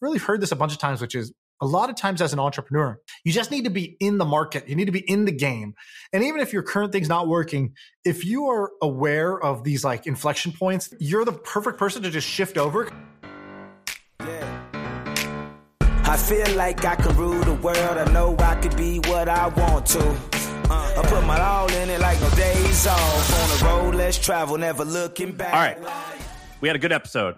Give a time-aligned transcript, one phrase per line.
[0.00, 2.38] really heard this a bunch of times, which is a lot of times as an
[2.38, 4.68] entrepreneur, you just need to be in the market.
[4.68, 5.74] You need to be in the game.
[6.12, 10.06] And even if your current thing's not working, if you are aware of these like
[10.06, 12.90] inflection points, you're the perfect person to just shift over.
[14.20, 15.52] Yeah.
[16.04, 17.78] I feel like I can rule the world.
[17.78, 20.00] I know I could be what I want to.
[20.68, 23.42] Uh, I put my all in it like no days off.
[23.42, 25.54] On the road, let's travel, never looking back.
[25.54, 25.78] All right.
[26.60, 27.36] We had a good episode.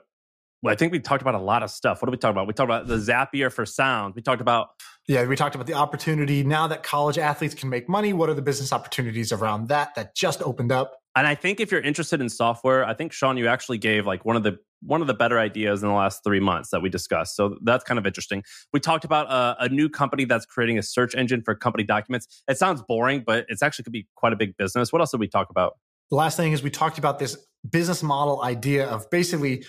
[0.62, 2.02] Well, I think we talked about a lot of stuff.
[2.02, 2.46] What did we talk about?
[2.48, 4.14] We talked about the Zapier for sound.
[4.16, 4.70] We talked about
[5.06, 8.12] Yeah, we talked about the opportunity now that college athletes can make money.
[8.12, 10.98] What are the business opportunities around that that just opened up?
[11.14, 14.24] And I think if you're interested in software, I think Shaan, you actually gave like
[14.24, 16.88] one of the one of the better ideas in the last three months that we
[16.88, 17.34] discussed.
[17.34, 18.44] So that's kind of interesting.
[18.72, 22.42] We talked about a, a new company that's creating a search engine for company documents.
[22.46, 24.92] It sounds boring, but it's actually could be quite a big business.
[24.92, 25.74] What else did we talk about?
[26.10, 27.36] The last thing is we talked about this
[27.68, 29.64] business model idea of basically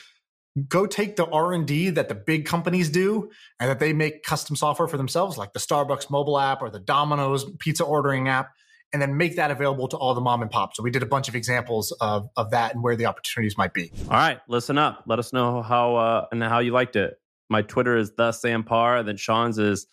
[0.68, 4.88] go take the r&d that the big companies do and that they make custom software
[4.88, 8.52] for themselves like the starbucks mobile app or the domino's pizza ordering app
[8.92, 11.06] and then make that available to all the mom and pop so we did a
[11.06, 14.78] bunch of examples of, of that and where the opportunities might be All right, listen
[14.78, 15.04] up.
[15.06, 17.20] Let us know how uh, and how you liked it.
[17.50, 19.88] My Twitter is the Sam Parr, and then Shaan's is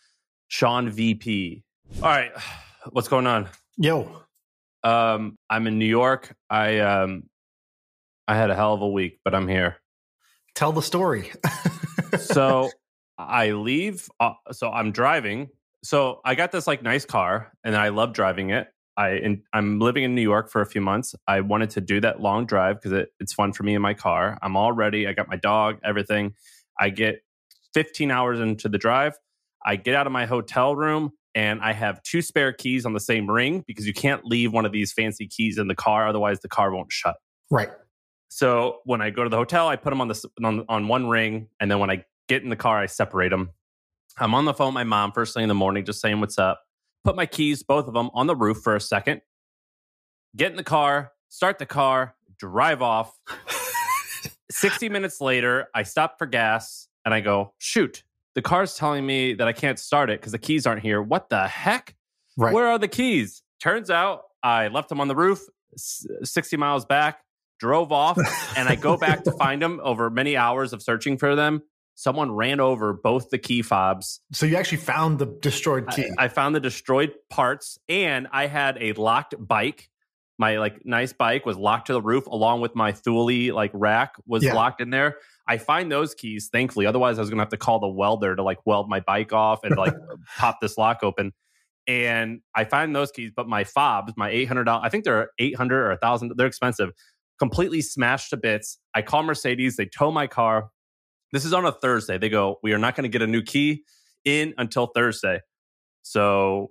[0.51, 1.65] Shaan VP.
[2.03, 2.33] All right,
[2.91, 3.49] what's going on?
[3.77, 4.23] yo
[4.83, 6.35] Um, I'm in New York.
[6.49, 7.25] I um,
[8.29, 9.77] I had a hell of a week, but I'm here.
[10.57, 11.31] Tell the story
[12.19, 12.71] so
[13.19, 14.09] I leave.
[14.19, 15.49] Uh, so I'm driving.
[15.85, 18.69] So I got this like nice car, and I love driving it.
[18.97, 21.15] I in, I'm living in New York for a few months.
[21.29, 23.95] I wanted to do that long drive because it, it's fun for me in my
[23.95, 24.39] car.
[24.43, 25.07] I'm all ready.
[25.07, 26.35] I got my dog, everything.
[26.81, 27.21] I get
[27.75, 29.15] 15 hours into the drive.
[29.65, 33.01] I get out of my hotel room and I have two spare keys on the
[33.01, 36.41] same ring because you can't leave one of these fancy keys in the car, otherwise
[36.41, 37.17] the car won't shut.
[37.51, 37.69] right
[38.29, 41.09] So when I go to the hotel, I put them on this on, on one
[41.09, 43.51] ring, and then when I get in the car, I separate them.
[44.19, 46.39] I'm on the phone with my mom first thing in the morning, just saying what's
[46.39, 46.63] up.
[47.05, 49.21] Put my keys, both of them, on the roof for a second.
[50.35, 53.17] Get in the car, start the car, drive off.
[54.51, 58.05] 60 minutes later, I stop for gas and I go, shoot,
[58.35, 61.01] the car's telling me that I can't start it because the keys aren't here.
[61.01, 61.95] What the heck?
[62.37, 63.43] right Where are the keys?
[63.61, 65.41] Turns out I left them on the roof,
[65.77, 67.21] 60 miles back,
[67.59, 68.19] drove off,
[68.57, 71.63] and I go back to find them over many hours of searching for them.
[71.95, 74.21] Someone ran over both the key fobs.
[74.33, 78.47] so you actually found the destroyed key I, I found the destroyed parts, and I
[78.47, 79.89] had a locked bike.
[80.39, 84.17] My like nice bike was locked to the roof, along with my Thule like rack
[84.27, 84.53] was Yeah.
[84.55, 85.17] locked in there.
[85.49, 86.85] I find those keys, thankfully.
[86.85, 89.65] Otherwise, I was gonna have to call the welder to like weld my bike off
[89.65, 89.95] and like
[90.37, 91.33] pop this lock open.
[91.87, 95.31] And I find those keys, but my fobs, my eight hundred dollars, I think they're
[95.39, 96.33] eight hundred or thousand.
[96.37, 96.91] They're expensive.
[97.39, 98.79] Completely smashed to bits.
[98.95, 99.77] I call Mercedes.
[99.77, 100.71] They tow my car.
[101.33, 102.19] This is on a Thursday.
[102.19, 103.85] They go, we are not going to get a new key
[104.25, 105.41] in until Thursday.
[106.03, 106.71] So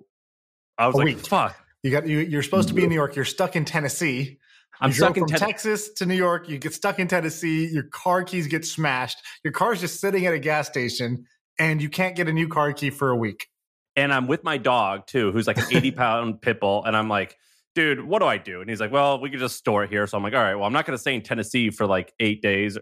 [0.78, 1.20] I was A like, week.
[1.20, 1.56] fuck.
[1.84, 4.40] you got you, you're supposed to be in new york you're stuck in tennessee
[4.81, 6.50] I'm you stuck in from Ten- Texas to New York.
[6.50, 7.66] You get stuck in Tennessee.
[7.68, 9.18] Your car keys get smashed.
[9.42, 11.28] Your car's just sitting at a gas station,
[11.58, 13.47] and you can't get a new car key for a week.
[13.96, 16.84] and I'm with my dog too, who's like an 80 pound pit bull.
[16.84, 17.38] And I'm like,
[17.75, 18.62] dude, what do I do?
[18.62, 20.08] And he's like, well, we could just store it here.
[20.08, 22.13] So I'm like, all right, well, I'm not going to stay in Tennessee for like
[22.19, 22.78] eight days.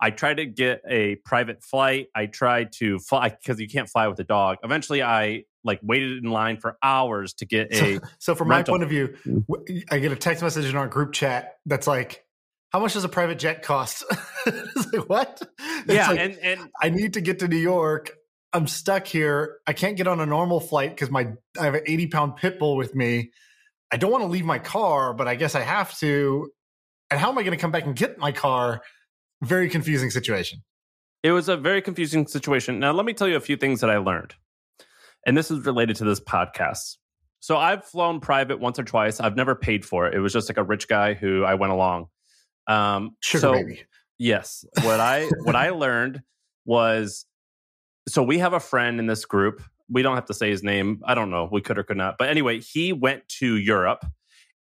[0.00, 2.08] I tried to get a private flight.
[2.14, 4.58] I tried to fly because you can't fly with a dog.
[4.64, 7.94] Eventually, I like waited in line for hours to get a.
[7.94, 9.84] So, so from my point of view, mm.
[9.92, 12.24] I get a text message in our group chat that's like,
[12.70, 14.04] "How much does a private jet cost?"
[14.46, 15.40] it's like what?
[15.60, 18.10] It's yeah, like, and and I need to get to New York.
[18.52, 19.58] I'm stuck here.
[19.68, 21.28] I can't get on a normal flight because my
[21.60, 23.30] I have an 80 pound pit bull with me.
[23.92, 26.50] I don't want to leave my car, but I guess I have to.
[27.10, 28.82] And how am I going to come back and get my car?
[29.42, 30.62] Very confusing situation.
[31.22, 32.78] It was a very confusing situation.
[32.80, 34.34] Now, let me tell you a few things that I learned.
[35.26, 36.96] And this is related to this podcast.
[37.40, 39.20] So, I've flown private once or twice.
[39.20, 40.14] I've never paid for it.
[40.14, 42.06] It was just like a rich guy who I went along.
[42.66, 43.84] Um, Sugar so, baby.
[44.18, 44.64] Yes.
[44.82, 46.22] What I what I learned
[46.64, 47.26] was
[48.08, 49.62] so we have a friend in this group.
[49.92, 51.00] We don't have to say his name.
[51.04, 51.48] I don't know.
[51.50, 52.16] We could or could not.
[52.18, 54.04] But anyway, he went to Europe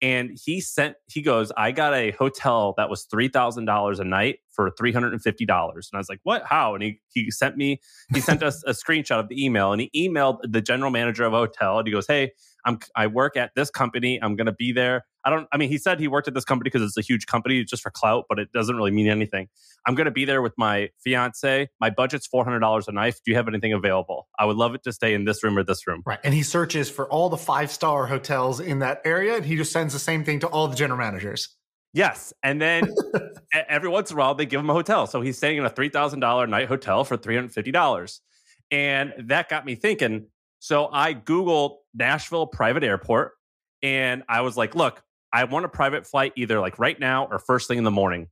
[0.01, 4.05] and he sent he goes, I got a hotel that was three thousand dollars a
[4.05, 5.89] night for three hundred and fifty dollars.
[5.91, 6.43] And I was like, What?
[6.45, 6.73] How?
[6.73, 7.81] And he he sent me
[8.13, 11.33] he sent us a screenshot of the email and he emailed the general manager of
[11.33, 12.31] a hotel and he goes, Hey,
[12.65, 14.21] I'm I work at this company.
[14.21, 15.05] I'm gonna be there.
[15.25, 17.25] I don't I mean he said he worked at this company because it's a huge
[17.25, 19.47] company just for clout, but it doesn't really mean anything.
[19.85, 21.69] I'm gonna be there with my fiance.
[21.79, 23.15] My budget's four hundred dollars a night.
[23.25, 24.27] Do you have anything available?
[24.37, 26.03] I would love it to stay in this room or this room.
[26.05, 26.19] Right.
[26.23, 29.71] And he searches for all the five star hotels in that area and he just
[29.71, 31.49] sends the same thing to all the general managers.
[31.93, 32.87] Yes, and then
[33.53, 35.07] every once in a while they give him a hotel.
[35.07, 38.21] So he's staying in a three thousand dollar night hotel for three hundred fifty dollars,
[38.69, 40.27] and that got me thinking.
[40.59, 43.33] So I googled Nashville private airport,
[43.81, 45.01] and I was like, "Look,
[45.33, 48.27] I want a private flight either like right now or first thing in the morning."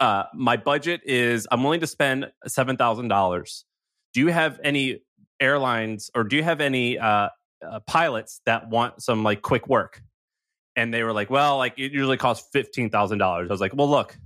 [0.00, 3.64] Uh, my budget is I'm willing to spend seven thousand dollars.
[4.14, 5.02] Do you have any
[5.40, 7.28] airlines or do you have any uh,
[7.64, 10.02] uh, pilots that want some like quick work?
[10.74, 13.48] And they were like, well, like it usually costs fifteen thousand dollars.
[13.48, 14.18] I was like, well, look,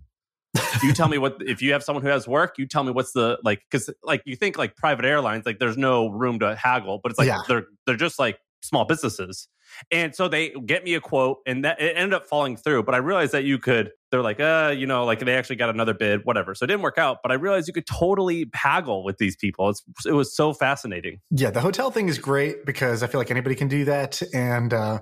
[0.82, 3.12] you tell me what if you have someone who has work, you tell me what's
[3.12, 7.00] the like because like you think like private airlines like there's no room to haggle,
[7.02, 7.38] but it's like Yeah.
[7.49, 9.49] they're they're just like small businesses.
[9.93, 12.82] And so they get me a quote, and that it ended up falling through.
[12.82, 13.93] But I realized that you could.
[14.11, 16.56] They're like, uh, you know, like they actually got another bid, whatever.
[16.56, 17.19] So it didn't work out.
[17.22, 19.70] But I realized you could totally haggle with these people.
[19.70, 21.20] It's it was so fascinating.
[21.31, 24.75] Yeah, the hotel thing is great because I feel like anybody can do that, and
[24.75, 24.99] uh,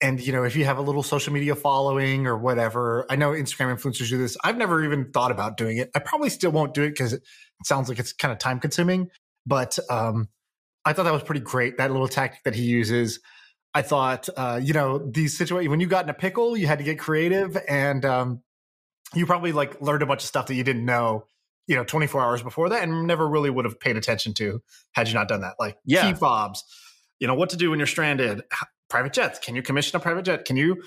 [0.00, 3.32] and you know if you have a little social media following or whatever, I know
[3.32, 4.36] Instagram influencers do this.
[4.44, 5.90] I've never even thought about doing it.
[5.94, 7.22] I probably still won't do it because it
[7.64, 9.08] sounds like it's kind of time consuming.
[9.46, 10.28] But um,
[10.84, 11.78] I thought that was pretty great.
[11.78, 13.20] That little tactic that he uses.
[13.74, 16.78] I thought, uh, you know, these situations when you got in a pickle, you had
[16.78, 18.42] to get creative, and um,
[19.14, 21.26] you probably like learned a bunch of stuff that you didn't know,
[21.66, 24.62] you know, 24 hours before that, and never really would have paid attention to
[24.92, 25.54] had you not done that.
[25.58, 26.10] Like Yeah.
[26.10, 26.64] key fobs,
[27.20, 28.42] you know, what to do when you're stranded.
[28.88, 29.38] Private jets.
[29.38, 30.44] Can you commission a private jet?
[30.44, 30.82] Can you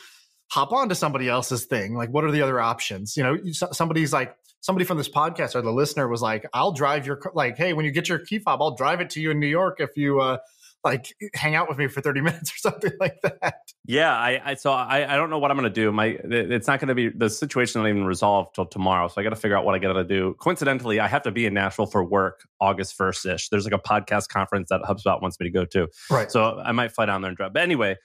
[0.49, 1.93] hop onto somebody else's thing?
[1.93, 3.15] Like, what are the other options?
[3.15, 7.05] You know, somebody's like somebody from this podcast or the listener was like, "I'll drive
[7.05, 9.39] your like, hey, when you get your key fob, I'll drive it to you in
[9.39, 10.37] New York if you." uh
[10.83, 13.55] like hang out with me for 30 minutes or something like that.
[13.85, 15.91] Yeah, I, I so I, I don't know what I'm going to do.
[15.91, 19.07] My it's not going to be the situation not even resolved till tomorrow.
[19.07, 20.35] So I got to figure out what I got to do.
[20.39, 23.49] Coincidentally, I have to be in Nashville for work August first ish.
[23.49, 25.87] There's like a podcast conference that HubSpot wants me to go to.
[26.09, 26.31] Right.
[26.31, 27.53] So I might fly down there and drive.
[27.53, 27.97] But anyway,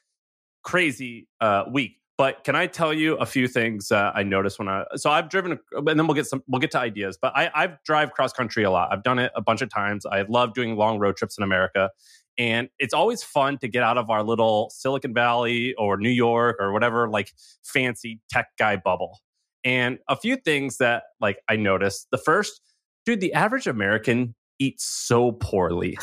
[0.64, 1.98] crazy uh, week.
[2.18, 5.28] But can I tell you a few things uh, I noticed when I so I've
[5.28, 7.18] driven and then we'll get some we'll get to ideas.
[7.20, 8.88] But I I've drive cross country a lot.
[8.90, 10.06] I've done it a bunch of times.
[10.06, 11.90] I love doing long road trips in America.
[12.38, 16.56] And it's always fun to get out of our little Silicon Valley or New York
[16.58, 17.32] or whatever like
[17.64, 19.20] fancy tech guy bubble.
[19.64, 22.08] And a few things that like I noticed.
[22.10, 22.60] The first,
[23.04, 25.98] dude, the average American eats so poorly.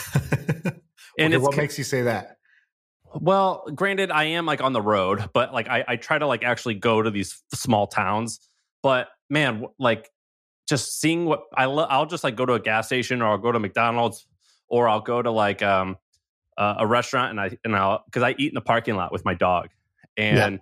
[1.20, 2.38] and what makes you say that?
[3.16, 6.44] well, granted, I am like on the road, but like I, I try to like
[6.44, 8.40] actually go to these small towns.
[8.82, 10.10] But man, like
[10.68, 13.38] just seeing what I lo- I'll just like go to a gas station or I'll
[13.38, 14.26] go to McDonald's
[14.68, 15.98] or I'll go to like um
[16.58, 19.26] uh, a restaurant and I and I'll because I eat in the parking lot with
[19.26, 19.70] my dog
[20.18, 20.60] and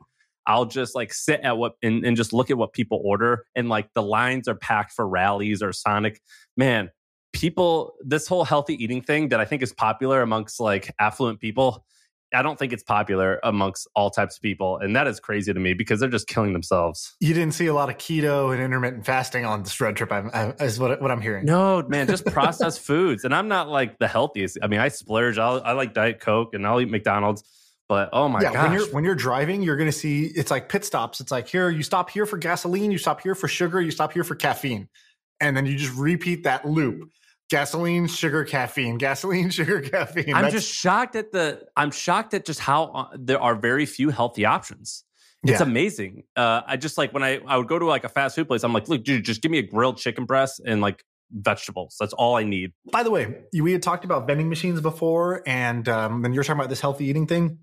[0.48, 3.70] I'll just like sit at what and, and just look at what people order and
[3.70, 6.20] like the lines are packed for Rally's or Sonic.
[6.58, 6.90] Man,
[7.34, 11.86] people this whole healthy eating thing that I think is popular amongst like affluent people.
[12.34, 15.60] I don't think it's popular amongst all types of people, and that is crazy to
[15.60, 17.16] me because they're just killing themselves.
[17.20, 20.12] You didn't see a lot of keto and intermittent fasting on this road trip.
[20.12, 21.46] I'm, I, is what what I'm hearing.
[21.46, 24.58] No, man, just processed foods, and I'm not like the healthiest.
[24.62, 25.38] I mean, I splurge.
[25.38, 27.44] I'll, I like Diet Coke, and I'll eat McDonald's.
[27.92, 30.50] But oh my yeah, gosh, when you're when you're driving, you're going to see it's
[30.50, 31.20] like pit stops.
[31.20, 34.14] It's like here you stop here for gasoline, you stop here for sugar, you stop
[34.14, 34.88] here for caffeine,
[35.42, 37.12] and then you just repeat that loop:
[37.52, 40.34] gasoline, sugar, caffeine, gasoline, sugar, caffeine.
[40.34, 41.64] I'm That's- just shocked at the.
[41.76, 45.04] I'm shocked at just how uh, there are very few healthy options.
[45.44, 45.64] It's Yeah.
[45.64, 46.24] amazing.
[46.36, 48.64] Uh, I just like when I I would go to like a fast food place.
[48.64, 51.96] I'm like, look, dude, just give me a grilled chicken breast and like vegetables.
[52.00, 52.74] That's all I need.
[52.92, 56.60] By the way, we had talked about vending machines before, and um, then you're talking
[56.60, 57.60] about this healthy eating thing.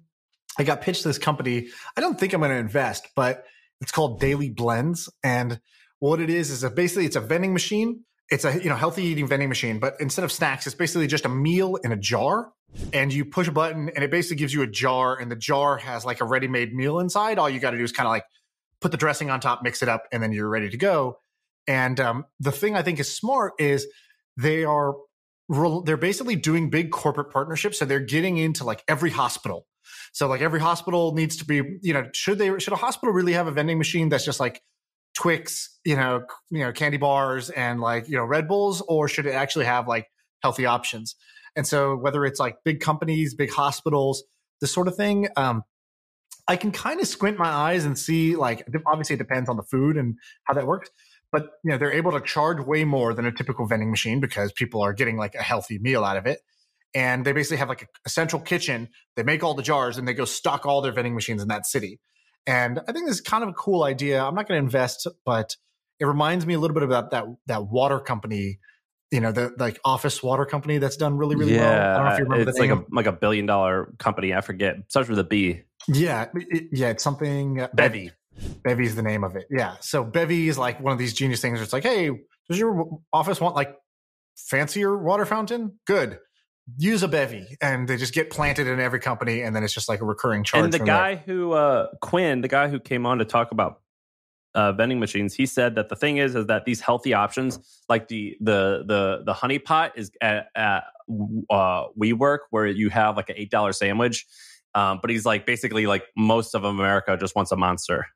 [0.59, 1.69] I got pitched this company.
[1.97, 3.45] I don't think I'm going to invest, but
[3.81, 5.61] it's called Daily Blends, and
[6.01, 8.01] what it is is a, basically it's a vending machine.
[8.31, 11.25] It's a you know healthy eating vending machine, but instead of snacks, it's basically just
[11.25, 12.53] a meal in a jar.
[12.93, 15.79] And you push a button, and it basically gives you a jar, and the jar
[15.79, 17.39] has like a ready-made meal inside.
[17.39, 18.25] All you got to do is kind of like
[18.83, 21.19] put the dressing on top, mix it up, and then you're ready to go.
[21.67, 23.87] And um, the thing I think is smart is
[24.37, 24.95] they are
[25.85, 29.67] they're basically doing big corporate partnerships so they're getting into like every hospital
[30.13, 33.33] so like every hospital needs to be you know should they should a hospital really
[33.33, 34.61] have a vending machine that's just like
[35.19, 39.27] twix you know you know candy bars and like you know red bulls or should
[39.27, 40.07] it actually have like
[40.43, 41.17] healthy options?
[41.57, 44.23] And so whether it's like big companies big hospitals
[44.61, 45.63] this sort of thing um
[46.47, 49.63] i can kind of squint my eyes and see like obviously it depends on the
[49.63, 50.91] food and how that works
[51.31, 54.53] but you know they're able to charge way more than a typical vending machine because
[54.53, 56.41] people are getting like a healthy meal out of it.
[56.95, 60.09] And they basically have like a, a central kitchen they make all the jars and
[60.09, 62.01] they go stock all their vending machines in that city
[62.47, 65.07] and i think this is kind of a cool idea i'm not going to invest
[65.25, 65.57] but
[66.01, 68.59] it reminds me a little bit about that that water company
[69.11, 72.13] you know the like office water company that's done really really well i don't know
[72.13, 74.35] if you remember it's the like name a like a billion dollar company.
[74.35, 74.77] I forget.
[74.89, 75.63] Starts with a B.
[75.89, 78.13] yeah it- yeah it's something uh, Bevy.
[78.63, 79.47] Bevy's the name of it.
[79.51, 79.77] Yeah.
[79.81, 81.55] So Bevy is like one of these genius things.
[81.55, 82.11] Where it's like, hey,
[82.49, 83.75] does your office want like
[84.37, 85.79] fancier water fountain?
[85.87, 86.19] Good.
[86.77, 89.89] Use a bevy, and they just get planted in every company, and then it's just
[89.89, 90.65] like a recurring charge.
[90.65, 91.25] And the guy there.
[91.27, 93.81] who uh, Quinn, the guy who came on to talk about
[94.55, 97.59] uh, vending machines, he said that the thing is, is that these healthy options,
[97.89, 100.85] like the the the the honey pot, is at, at
[101.51, 104.27] uh, WeWork, where you have like an eight dollar sandwich.
[104.75, 108.07] Um, but he's like basically like most of America just wants a monster.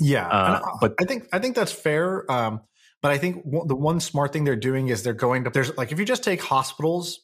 [0.00, 2.30] yeah, uh, I- but- I think I think that's fair.
[2.30, 2.62] Um,
[3.00, 5.92] but I think the one smart thing they're doing is they're going to there's like
[5.92, 7.20] if you just take hospitals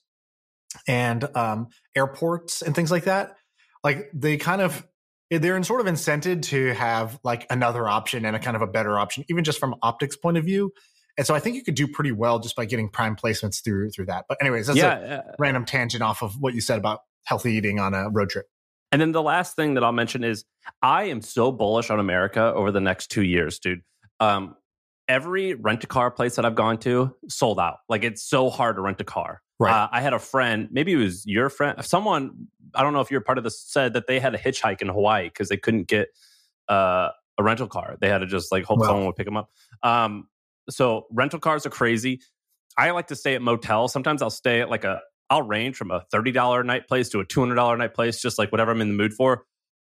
[0.87, 3.37] and um, airports and things like that,
[3.83, 4.87] like they kind of
[5.31, 8.67] they're in sort of incented to have like another option and a kind of a
[8.67, 10.73] better option, even just from optics point of view.
[11.19, 13.91] And so I think you could do pretty well just by getting prime placements through
[13.91, 14.27] through that.
[14.29, 17.53] But anyways, that's a yeah, uh, random tangent off of what you said about healthy
[17.53, 18.47] eating on a road trip.
[18.91, 20.45] And then the last thing that I'll mention is
[20.81, 23.83] I am so bullish on America over the next two years, dude.
[24.21, 24.57] Um,
[25.09, 27.79] every rent a car place that I've gone to sold out.
[27.89, 29.41] Like it's so hard to rent a car.
[29.59, 29.73] Right.
[29.75, 33.11] Uh, I had a friend, maybe it was your friend, someone, I don't know if
[33.11, 35.89] you're part of this, said that they had a hitchhike in Hawaii because they couldn't
[35.89, 36.09] get
[36.69, 37.97] uh, a rental car.
[38.01, 38.87] They had to just like hope Wow.
[38.87, 39.51] someone would pick them up.
[39.83, 40.29] Um,
[40.71, 42.21] so rental cars are crazy.
[42.77, 43.93] I like to stay at motels.
[43.93, 45.01] Sometimes I'll stay at like a,
[45.31, 48.39] I'll range from a $30 a night place to a $200 a night place, just
[48.39, 49.45] like whatever I'm in the mood for.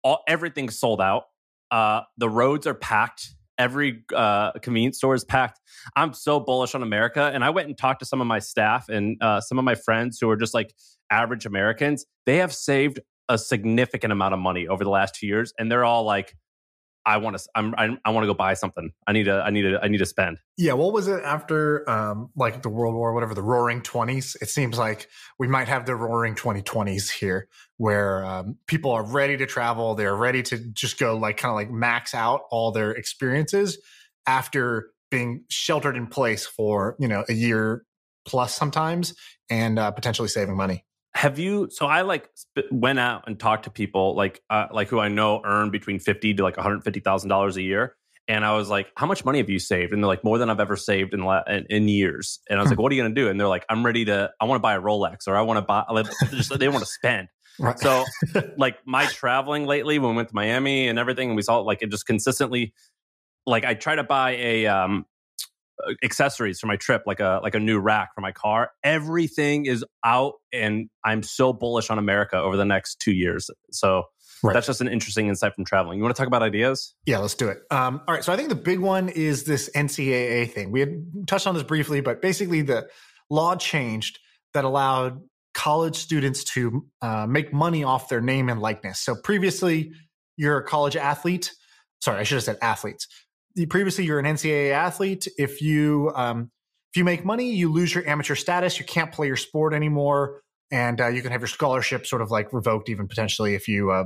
[0.03, 1.23] All, everything's sold out.
[1.71, 3.29] Uh, the roads are packed.
[3.57, 5.59] Every uh, convenience store is packed.
[5.95, 7.31] I'm so bullish on America.
[7.33, 9.75] And I went and talked to some of my staff and uh, some of my
[9.75, 10.73] friends who are just like
[11.11, 12.05] average Americans.
[12.25, 15.85] They have saved a significant amount of money over the last two years, and they're
[15.85, 16.35] all like,
[17.05, 17.43] "I want to.
[17.55, 17.73] I'm.
[17.77, 18.91] I, I want to go buy something.
[19.07, 19.41] I need to.
[19.41, 19.79] I need to.
[19.81, 23.33] I need to spend." Yeah, what was it after um like the World War, whatever,
[23.33, 24.37] the roaring twenties?
[24.41, 25.07] It seems like
[25.39, 30.15] we might have the roaring 2020s here where um, people are ready to travel, they're
[30.15, 33.77] ready to just go like kind of like max out all their experiences
[34.25, 37.83] after being sheltered in place for, you know, a year
[38.25, 39.13] plus sometimes
[39.49, 40.85] and uh, potentially saving money.
[41.15, 41.69] Have you?
[41.71, 45.09] So I like sp- went out and talked to people like uh, like who I
[45.09, 47.95] know earn between fifty to like one hundred fifty thousand dollars a year,
[48.27, 50.49] and I was like, "How much money have you saved?" And they're like, "More than
[50.49, 52.73] I've ever saved in la- in, in years." And I was Hmm.
[52.73, 54.31] like, "What are you going to do?" And they're like, "I'm ready to.
[54.41, 56.83] I want to buy a Rolex, or I want to buy." like, just, they want
[56.83, 57.27] to spend.
[57.59, 57.77] Right.
[57.77, 58.03] So
[58.57, 61.83] like my traveling lately when we went to Miami and everything, and we saw like
[61.83, 62.73] it just consistently.
[63.45, 65.05] Like I try to buy a um,
[66.03, 68.71] accessories for my trip, like a like a new rack for my car.
[68.83, 73.49] Everything is out, and I'm so bullish on America over the next two years.
[73.71, 74.03] So
[74.45, 74.53] Right.
[74.53, 75.97] that's just an interesting insight from traveling.
[75.97, 76.95] You want to talk about ideas?
[77.05, 77.59] Yeah, let's do it.
[77.71, 78.21] Um, all right.
[78.25, 80.69] So I think the big one is this NCAA thing.
[80.69, 82.89] We had touched on this briefly, but basically the
[83.29, 84.19] law changed
[84.53, 85.21] that allowed
[85.53, 88.99] college students to uh, make money off their name and likeness.
[88.99, 89.93] So previously,
[90.35, 91.53] you're a college athlete.
[92.01, 93.07] Sorry, I should have said athletes.
[93.55, 95.27] You- Previously, you're an NCAA athlete.
[95.37, 96.51] If you um,
[96.91, 98.79] if you make money, you lose your amateur status.
[98.79, 100.41] You can't play your sport anymore,
[100.71, 103.91] and uh, you can have your scholarship sort of like revoked, even potentially if you
[103.91, 104.05] uh,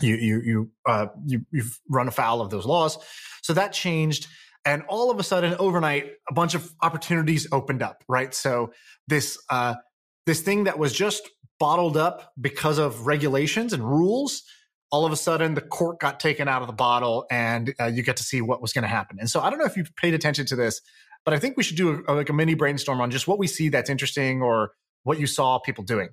[0.00, 2.98] you you you uh, you you've run afoul of those laws.
[3.42, 4.26] So that changed,
[4.64, 8.02] and all of a sudden, overnight, a bunch of opportunities opened up.
[8.08, 8.72] Right, so
[9.08, 9.74] this uh,
[10.26, 14.42] this thing that was just bottled up because of regulations and rules.
[14.96, 18.02] All of a sudden, the cork got taken out of the bottle, and uh, you
[18.02, 19.18] get to see what was going to happen.
[19.20, 20.80] And so, I don't know if you've paid attention to this,
[21.26, 23.46] but I think we should do a, like a mini brainstorm on just what we
[23.46, 24.70] see that's interesting or
[25.02, 26.08] what you saw people doing.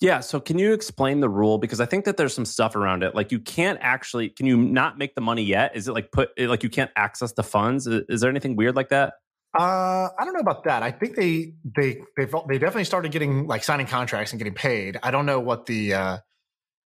[0.00, 0.20] Yeah.
[0.20, 1.58] So can you explain the rule?
[1.58, 3.16] Because I think that there's some stuff around it.
[3.16, 4.28] Like you can't actually.
[4.28, 5.74] Can you not make the money yet?
[5.74, 7.88] Is it like put like you can't access the funds?
[7.88, 9.14] Is, is there anything weird like that?
[9.56, 10.82] Uh, I don't know about that.
[10.82, 14.98] I think they they they they definitely started getting like signing contracts and getting paid.
[15.02, 16.18] I don't know what the uh,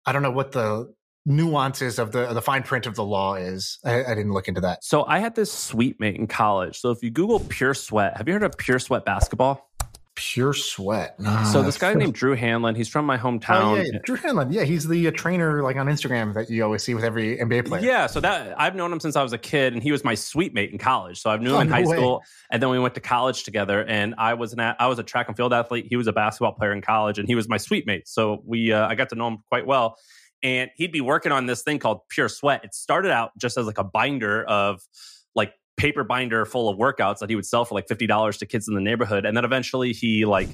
[0.07, 0.93] I don't know what the
[1.25, 3.79] nuances of the the fine print of the law is.
[3.85, 4.85] I, I didn't look into that.
[4.85, 6.79] So I had this suite mate in college.
[6.81, 9.69] So if you Google Pure Sweat, have you heard of Pure Sweat basketball?
[10.15, 11.17] Pure sweat.
[11.51, 13.63] so this guy named Drew Hanlen, he's from my hometown.
[13.63, 14.53] Oh, yeah, Drew Hanlen.
[14.53, 17.67] Yeah, he's the uh, trainer like on Instagram that you always see with every NBA
[17.67, 17.83] player.
[17.83, 20.15] Yeah, so that I've known him since I was a kid, and he was my
[20.15, 21.19] suite mate in college.
[21.23, 21.97] So I've known him Oh, in no high way.
[21.97, 23.83] school, and then we went to college together.
[23.89, 25.87] And I was an a- I was a track and field athlete.
[25.89, 28.07] He was a basketball player in college, and he was my suite mate.
[28.07, 29.97] So we uh, I got to know him quite well.
[30.43, 32.65] And he'd be working on this thing called Pure Sweat.
[32.65, 34.81] It started out just as like a binder of
[35.35, 38.47] like paper binder full of workouts that he would sell for like fifty dollars to
[38.47, 40.49] kids in the neighborhood, and then eventually he like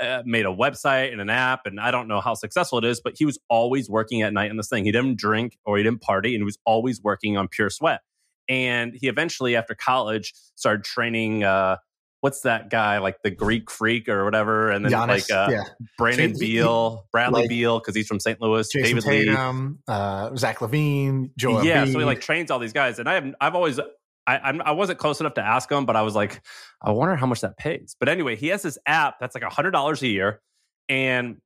[0.00, 3.00] uh, made a website and an app and i don't know how successful it is
[3.00, 4.84] but he was always working at night on this thing.
[4.84, 8.00] He didn't drink or he didn't party and he was always working on pure sweat.
[8.48, 11.76] And he eventually after college started training uh,
[12.20, 15.64] what's that guy like the Greek freak or whatever, and then Giannis, like uh, yeah.
[15.98, 18.40] Brandon he- Beal, Bradley like- Beal because he's from St.
[18.40, 19.74] Louis, Jason David Lee.
[19.88, 21.92] Uh, Zach LaVine, Joel yeah, Embiid.
[21.92, 23.78] so he like trains all these guys, and I have I've always
[24.26, 26.42] I I'm, I wasn't close enough to ask him, but I was like,
[26.82, 27.96] I wonder how much that pays.
[27.98, 30.40] But anyway, he has this app that's like a hundred dollars a year,
[30.88, 31.38] and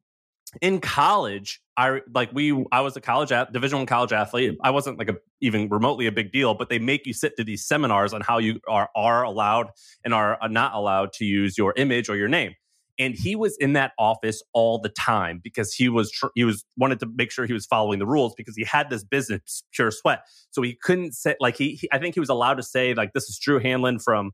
[0.61, 4.57] in college, I like we I was a college at Division One college athlete.
[4.63, 7.47] I wasn't like a even remotely a big deal, but they make you sit through
[7.47, 9.71] these seminars on how you are are allowed
[10.05, 12.55] and are uh, not allowed to use your image or your name.
[12.97, 16.65] And he was in that office all the time because he was tr- he was
[16.77, 19.91] wanted to make sure he was following the rules because he had this business pure
[19.91, 20.21] sweat.
[20.53, 23.13] So he couldn't say like he, he I think he was allowed to say like
[23.13, 24.31] this is Drew Hanlen from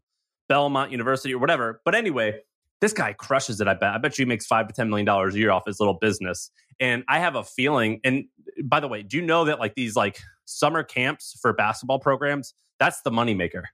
[0.51, 1.81] Belmont University or whatever.
[1.85, 2.41] But anyway,
[2.81, 3.69] this guy crushes it.
[3.69, 3.95] I bet.
[3.95, 5.95] I bet you he makes five to ten million dollars a year off his little
[5.95, 6.51] business.
[6.79, 8.01] And I have a feeling.
[8.05, 8.25] And
[8.65, 12.55] by the way, do you know that like these like summer camps for basketball programs?
[12.79, 13.65] That's the moneymaker.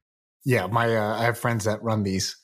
[0.45, 2.37] yeah, my uh, I have friends that run these.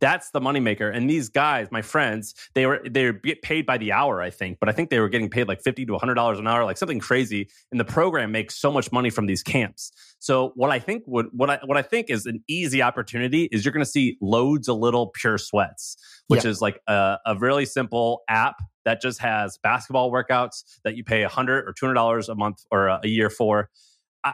[0.00, 0.94] That's the moneymaker.
[0.94, 4.58] And these guys, my friends, they were they get paid by the hour, I think,
[4.58, 6.78] but I think they were getting paid like fifty to hundred dollars an hour, like
[6.78, 7.48] something crazy.
[7.70, 9.92] And the program makes so much money from these camps.
[10.18, 13.64] So what I think would what I what I think is an easy opportunity is
[13.64, 15.96] you're going to see loads of little pure sweats,
[16.28, 16.50] which Yeah.
[16.50, 21.22] is like a, a really simple app that just has basketball workouts that you pay
[21.22, 23.68] a hundred or two hundred dollars a month or a, a year for.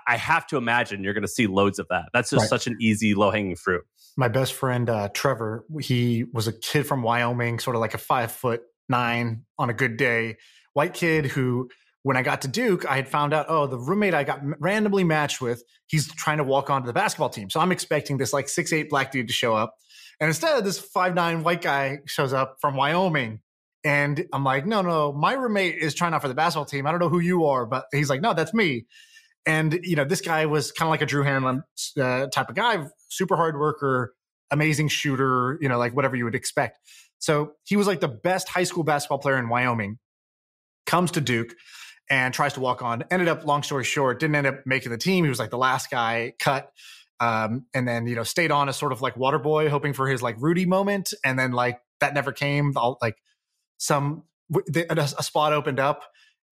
[0.07, 2.07] I, have to imagine you're going to see loads of that.
[2.13, 2.49] That's just Right.
[2.49, 3.83] such an easy low hanging fruit.
[4.17, 7.99] my best friend uh, Trevor, he was a kid from Wyoming, sort of like a
[7.99, 10.37] five foot nine on a good day,
[10.75, 11.69] white kid who,
[12.03, 15.05] when I got to Duke, I had found out, oh, the roommate I got randomly
[15.05, 17.49] matched with, he's trying to walk onto the basketball team.
[17.49, 19.75] So I'm expecting this like six eight black dude to show up,
[20.21, 23.41] and instead of this five nine white guy shows up from Wyoming.
[23.85, 26.87] And I'm like, no, no, my roommate is trying out for the basketball team.
[26.87, 28.87] I don't know who you are, but he's like, no, that's me.
[29.47, 31.63] And you know, this guy was kind of like a Drew Hanlen
[32.01, 34.15] uh, type of guy, super hard worker,
[34.51, 36.79] amazing shooter, you know, like whatever you would expect.
[37.19, 39.99] So he was like the best high school basketball player in Wyoming.
[40.87, 41.55] Comes to Duke
[42.11, 43.05] and tries to walk on.
[43.11, 45.25] Ended up, long story short, didn't end up making the team.
[45.25, 46.71] He was like the last guy cut.
[47.21, 50.09] Um, and then you know stayed on as sort of like water boy, hoping for
[50.09, 52.73] his like Rudy moment, and then like that never came.
[52.77, 53.17] All, like
[53.79, 54.25] some
[54.77, 56.03] a, a spot opened up,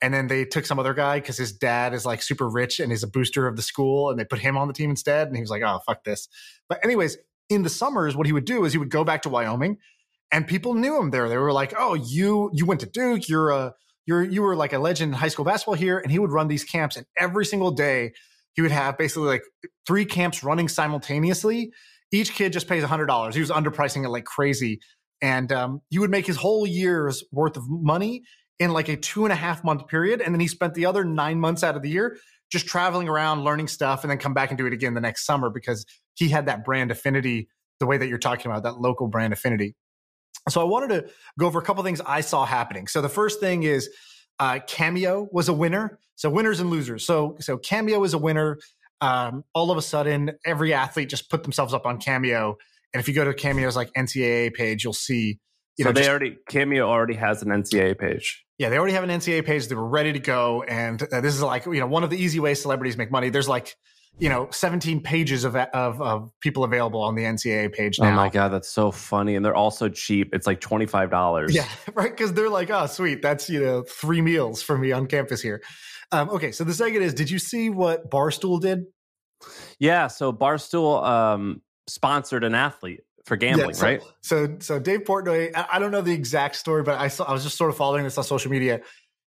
[0.02, 2.92] and then they took some other guy because his dad is like super rich and
[2.92, 5.26] is a booster of the school, and they put him on the team instead.
[5.26, 6.28] And he was like, "Oh fuck this."
[6.68, 9.28] But anyways, in the summers, what he would do is he would go back to
[9.28, 9.78] Wyoming,
[10.32, 11.28] and people knew him there.
[11.28, 13.28] They were like, "Oh, you you went to Duke.
[13.28, 13.74] You're a
[14.06, 16.48] you're you were like a legend in high school basketball here." And he would run
[16.48, 18.12] these camps, and every single day
[18.54, 19.42] he would have basically like
[19.86, 21.72] three camps running simultaneously.
[22.12, 23.34] Each kid just pays hundred dollars.
[23.34, 24.80] He was underpricing it like crazy,
[25.20, 28.22] and um, he would make his whole year's worth of money
[28.60, 31.02] in like a two and a half month period, and then he spent the other
[31.02, 32.16] nine months out of the year
[32.52, 35.24] just traveling around, learning stuff, and then come back and do it again the next
[35.24, 37.48] summer because he had that brand affinity,
[37.80, 39.74] the way that you're talking about that local brand affinity.
[40.48, 42.86] So I wanted to go over a couple things I saw happening.
[42.86, 43.88] So the first thing is
[44.38, 45.98] uh, Cameo was a winner.
[46.16, 47.04] So winners and losers.
[47.06, 48.58] So so Cameo is a winner.
[49.00, 52.56] Um, all of a sudden, every athlete just put themselves up on Cameo.
[52.92, 55.38] And if you go to Cameo's like NCAA page, you'll see.
[55.78, 58.44] You so know, they just- already Cameo already has an NCAA page.
[58.60, 59.68] Yeah, they already have an NCAA page.
[59.68, 62.18] They were ready to go, and uh, this is like you know one of the
[62.18, 63.30] easy ways celebrities make money.
[63.30, 63.74] There's like
[64.18, 68.10] you know 17 pages of of, of people available on the NCAA page now.
[68.10, 70.34] Oh my god, that's so funny, and they're also cheap.
[70.34, 71.54] It's like twenty five dollars.
[71.54, 72.10] Yeah, right.
[72.10, 73.22] Because they're like, oh, sweet.
[73.22, 75.62] That's you know three meals for me on campus here.
[76.12, 78.84] Um, okay, so the second is, did you see what Barstool did?
[79.78, 80.06] yeah.
[80.08, 84.02] So Barstool um, sponsored an athlete for gambling, Yeah, so, right?
[84.22, 87.44] So, so Dave Portnoy, I, don't know the exact story, but I saw, I was
[87.44, 88.80] just sort of following this on social media.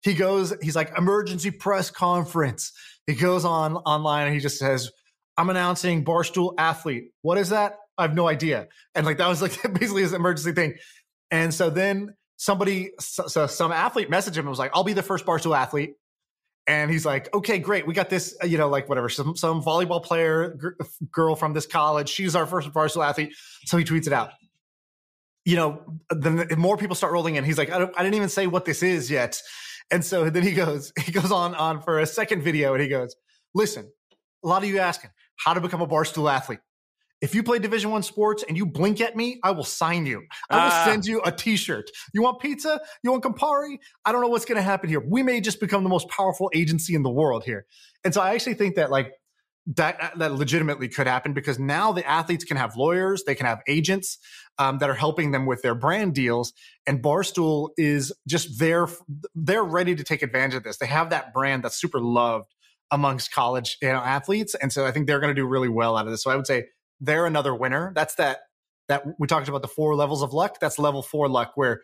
[0.01, 2.71] He goes, he's like emergency press conference.
[3.07, 4.91] He goes on online and he just says,
[5.35, 7.77] "I'm announcing Barstool athlete." What is that?
[7.97, 8.67] I have no idea.
[8.95, 10.75] And like that was like basically his emergency thing.
[11.31, 14.93] And so then somebody, so, so some athlete messaged him and was like, "I'll be
[14.93, 15.95] the first Barstool athlete."
[16.69, 17.87] And he's like, okay, great.
[17.87, 20.55] We got this, uh, you know, like whatever, some, some volleyball player
[21.11, 22.09] girl from this college.
[22.09, 23.33] She's our first Barstool athlete.
[23.65, 24.33] So he tweets it out.
[25.45, 27.43] You know, then more people start rolling in.
[27.43, 29.41] He's like, I, I didn't even say what this is yet.
[29.89, 32.87] And so then he goes, he goes on, on for a second video and he
[32.87, 33.15] goes,
[33.55, 33.91] listen,
[34.43, 36.59] a lot of you asking how to become a Barstool athlete.
[37.21, 40.23] If you play Division One sports and you blink at me, I will sign you.
[40.49, 40.85] I will Ah.
[40.85, 41.89] send you a T-shirt.
[42.13, 42.79] You want pizza?
[43.03, 43.77] You want Campari?
[44.05, 45.01] I don't know what's going to happen here.
[45.05, 47.65] We may just become the most powerful agency in the world here.
[48.05, 49.11] And so I actually think that like
[49.75, 53.59] that that legitimately could happen because now the athletes can have lawyers, they can have
[53.67, 54.17] agents
[54.57, 56.53] um, that are helping them with their brand deals,
[56.87, 58.87] and Barstool is just there.
[59.35, 60.77] They're ready to take advantage of this.
[60.77, 62.47] They have that brand that's super loved
[62.89, 65.97] amongst college you know, athletes, and so I think they're going to do really well
[65.97, 66.23] out of this.
[66.23, 66.65] So I would say
[66.99, 67.91] they're another winner.
[67.95, 68.39] That's that
[68.87, 70.59] that we talked about the four levels of luck.
[70.59, 71.81] That's level four luck, where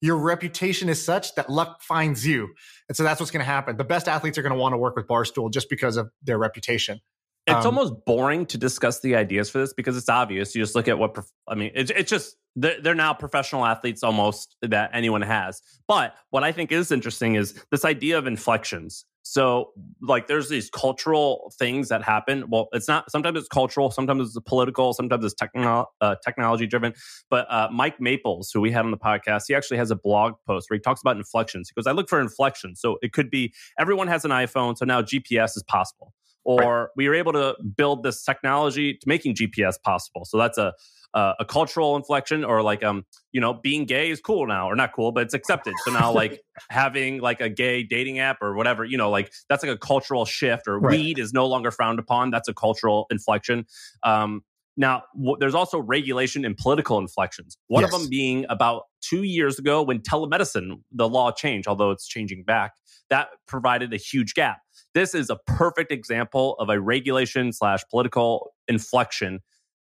[0.00, 2.54] your reputation is such that luck finds you.
[2.88, 3.76] And so that's what's going to happen.
[3.76, 6.38] The best athletes are going to want to work with Barstool just because of their
[6.38, 7.00] reputation.
[7.46, 10.54] It's um, almost boring to discuss the ideas for this because it's obvious.
[10.54, 11.72] You just look at what I mean.
[11.74, 15.60] It's, it's just they're, they're now professional athletes almost that anyone has.
[15.86, 19.04] But what I think is interesting is this idea of inflections.
[19.26, 19.70] So,
[20.02, 22.44] like, there's these cultural things that happen.
[22.50, 23.10] Well, it's not.
[23.10, 23.90] Sometimes it's cultural.
[23.90, 24.92] Sometimes it's political.
[24.92, 26.92] Sometimes it's techno, uh, technology driven.
[27.30, 30.34] But uh, Mike Maples, who we had on the podcast, he actually has a blog
[30.46, 31.70] post where he talks about inflections.
[31.70, 34.84] He goes, "I look for inflections." So it could be everyone has an iPhone, so
[34.84, 36.12] now GPS is possible
[36.44, 36.88] or right.
[36.96, 40.24] we were able to build this technology to making GPS possible.
[40.24, 40.72] So that's a
[41.14, 44.74] uh, a cultural inflection, or like um, you know, being gay is cool now, or
[44.74, 45.72] not cool, but it's accepted.
[45.84, 49.62] So now, like having like a gay dating app or whatever, you know, like that's
[49.62, 50.66] like a cultural shift.
[50.66, 50.90] Or right.
[50.90, 52.30] weed is no longer frowned upon.
[52.30, 53.64] That's a cultural inflection.
[54.02, 54.42] Um,
[54.76, 57.56] now, w- there's also regulation and political inflections.
[57.68, 57.94] One yes.
[57.94, 62.42] of them being about two years ago when telemedicine, the law changed, although it's changing
[62.42, 62.72] back.
[63.10, 64.58] That provided a huge gap.
[64.94, 69.40] This is a perfect example of a regulation slash political inflection.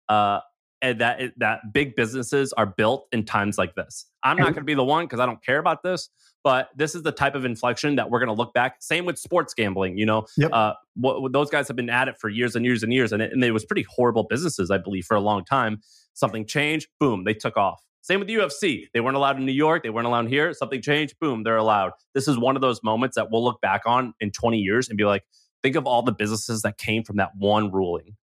[0.09, 0.39] Uh,
[0.81, 4.05] and that that big businesses are built in times like this.
[4.23, 6.09] I'm not going to be the one because I don't care about this,
[6.43, 8.75] but this is the type of inflection that we're going to look back.
[8.79, 9.97] Same with sports gambling.
[9.97, 10.51] You know, yep.
[10.53, 13.21] uh, what, those guys have been at it for years and years and years, and
[13.21, 15.79] it, and it was pretty horrible businesses, I believe, for a long time.
[16.13, 17.81] Something changed, boom, they took off.
[18.01, 18.85] Same with the UFC.
[18.93, 19.83] They weren't allowed in New York.
[19.83, 20.53] They weren't allowed here.
[20.53, 21.15] Something changed.
[21.19, 21.91] Boom, they're allowed.
[22.13, 24.97] This is one of those moments that we'll look back on in 20 years and
[24.97, 25.23] be like,
[25.63, 28.15] think of all the businesses that came from that one ruling.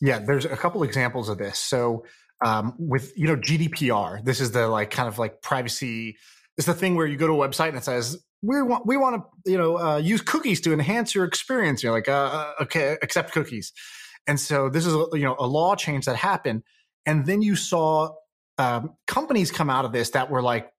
[0.00, 1.58] Yeah, there's a couple examples of this.
[1.58, 2.04] So
[2.44, 6.16] um, with you know GDPR, this is the like kind of like privacy.
[6.58, 8.96] It's the thing where you go to a website and it says we want we
[8.96, 11.82] want to you know uh, use cookies to enhance your experience.
[11.82, 13.72] You're like uh, uh, okay, accept cookies.
[14.26, 16.62] And so this is you know a law change that happened,
[17.06, 18.12] and then you saw
[18.58, 20.70] um, companies come out of this that were like,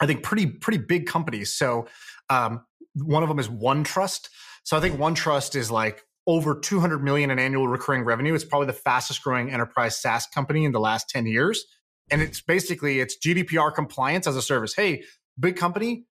[0.00, 1.54] I think pretty pretty big companies.
[1.54, 1.88] So
[2.30, 4.28] um, one of them is OneTrust.
[4.64, 8.34] So I think OneTrust is like over 200 million in annual recurring revenue.
[8.34, 11.64] It's probably the fastest growing enterprise SaaS company in the last 10 years.
[12.10, 14.74] And it's basically it's GDPR compliance as a service.
[14.74, 15.04] Hey,
[15.40, 16.04] big company,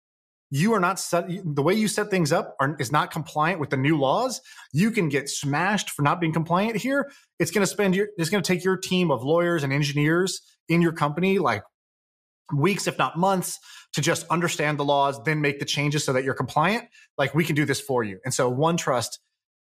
[0.49, 3.69] you are not set the way you set things up are, is not compliant with
[3.69, 4.41] the new laws.
[4.73, 7.12] You can get smashed for not being compliant here.
[7.39, 10.41] It's going to spend your it's going to take your team of lawyers and engineers
[10.69, 11.63] in your company like
[12.55, 13.60] weeks if not months
[13.93, 16.86] to just understand the laws then make the changes so that you're compliant.
[17.17, 18.19] Like we can do this for you.
[18.23, 19.17] And so OneTrust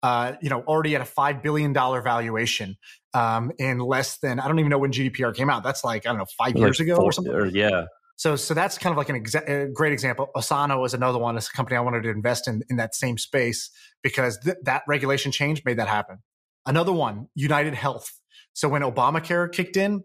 [0.03, 2.77] uh, you know, already at a five billion dollar valuation
[3.15, 5.63] um, in less than I don't even know when GDPR came out.
[5.63, 7.33] That's like I don't know five like years ago four, or something.
[7.33, 7.85] Or, yeah,
[8.23, 10.31] so, so that's kind of like an exa- a great example.
[10.37, 11.37] Osano is another one.
[11.37, 13.69] It's a company I wanted to invest in in that same space
[14.01, 16.19] because th- that regulation change made that happen.
[16.65, 18.13] Another one, United Health.
[18.53, 20.05] So when Obamacare kicked in,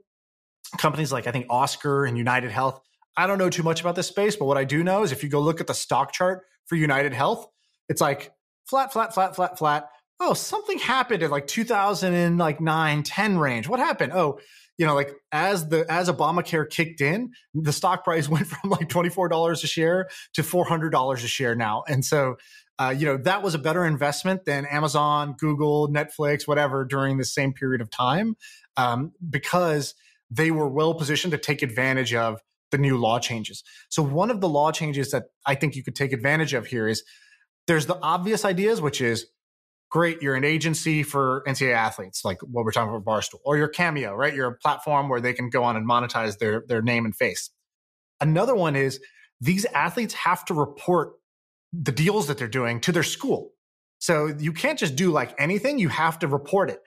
[0.79, 2.81] companies like I think Oscar and United Health.
[3.15, 5.21] I don't know too much about this space, but what I do know is if
[5.21, 7.45] you go look at the stock chart for United Health,
[7.87, 8.31] it's like
[8.67, 9.89] flat, flat, flat, flat, flat.
[10.19, 13.67] Oh, something happened in like 2009, 10 range.
[13.67, 14.13] What happened?
[14.13, 14.39] Oh,
[14.77, 18.89] you know, like as the as Obamacare kicked in, the stock price went from like
[18.89, 22.35] twenty four dollars a share to four hundred dollars a share now, and so.
[22.79, 27.25] Uh, you know that was a better investment than Amazon, Google, Netflix, whatever during the
[27.25, 28.35] same period of time,
[28.75, 29.95] um, because
[30.29, 32.39] they were well positioned to take advantage of
[32.71, 33.63] the new law changes.
[33.89, 36.87] So one of the law changes that I think you could take advantage of here
[36.87, 37.03] is
[37.65, 39.25] there's the obvious ideas, which is
[39.89, 43.67] great, you're an agency for NCAA athletes, like what we're talking about Barstool, or your
[43.67, 44.33] Cameo, right?
[44.33, 47.49] You're a platform where they can go on and monetize their, their name and face.
[48.19, 48.99] Another one is
[49.39, 51.13] these athletes have to report
[51.73, 53.51] the deals that they're doing to their school.
[53.99, 56.81] So you can't just do like anything, you have to report it.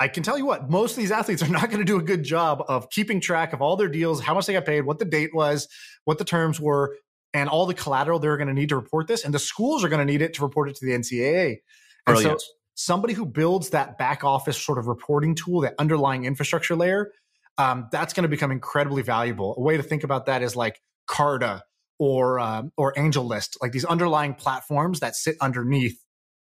[0.00, 2.02] I can tell you what, most of these athletes are not going to do a
[2.02, 4.98] good job of keeping track of all their deals, how much they got paid, what
[4.98, 5.68] the date was,
[6.04, 6.96] what the terms were,
[7.32, 9.24] and all the collateral they're going to need to report this.
[9.24, 11.58] And the schools are going to need it to report it to the NCAA.
[12.06, 12.38] And so
[12.74, 17.12] somebody who builds that back office sort of reporting tool, that underlying infrastructure layer,
[17.58, 19.54] um, that's going to become incredibly valuable.
[19.56, 21.62] A way to think about that is like Carta
[21.98, 25.98] or um, or AngelList, like these underlying platforms that sit underneath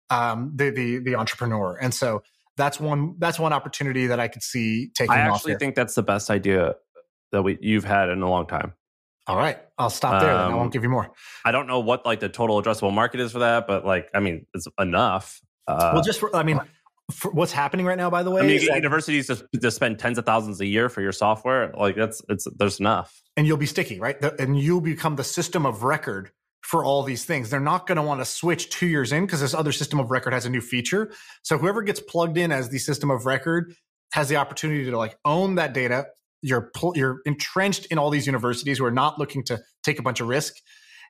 [0.10, 1.78] um, the, the the entrepreneur.
[1.82, 2.22] And so
[2.58, 5.12] that's one that's one opportunity that I could see taking.
[5.12, 5.18] Off.
[5.18, 6.76] I actually think that's the best idea
[7.32, 8.74] that we you've had in a long time.
[9.28, 10.32] All right, I'll stop there.
[10.32, 11.12] Um, I won't um, give you more.
[11.46, 14.20] I don't know what like the total addressable market is for that, but like, I
[14.20, 15.40] mean, it's enough.
[15.68, 16.60] Uh, well, just for, I mean,
[17.12, 20.18] for what's happening right now, by the way, I mean, that, universities to spend tens
[20.18, 21.72] of thousands a year for your software.
[21.78, 24.18] Like that's it's there's enough, and you'll be sticky, right?
[24.40, 26.32] And you'll become the system of record
[26.62, 27.50] for all these things.
[27.50, 30.12] They're not going to want to switch two years in because this other system of
[30.12, 31.12] record has a new feature.
[31.44, 33.76] So whoever gets plugged in as the system of record
[34.14, 36.08] has the opportunity to like own that data,
[36.42, 40.20] you're you're entrenched in all these universities who are not looking to take a bunch
[40.20, 40.56] of risk,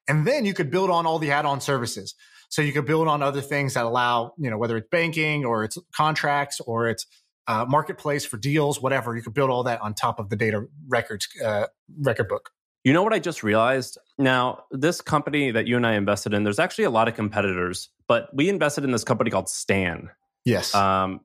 [0.07, 2.15] and then you could build on all the add-on services.
[2.49, 5.63] So you could build on other things that allow you know whether it's banking or
[5.63, 7.05] it's contracts or it's
[7.47, 9.15] uh, marketplace for deals, whatever.
[9.15, 11.67] You could build all that on top of the data records uh,
[11.99, 12.51] record book.
[12.83, 13.97] You know what I just realized?
[14.17, 17.89] Now, this company that you and I invested in, there's actually a lot of competitors,
[18.07, 20.09] but we invested in this company called Stan.
[20.45, 20.73] Yes.
[20.73, 21.21] Um,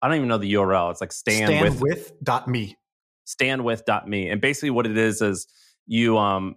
[0.00, 0.90] I don't even know the URL.
[0.92, 2.76] It's like Stan, Stan with, with dot me.
[3.24, 4.28] Stan with me.
[4.28, 5.46] And basically what it is is
[5.86, 6.56] you um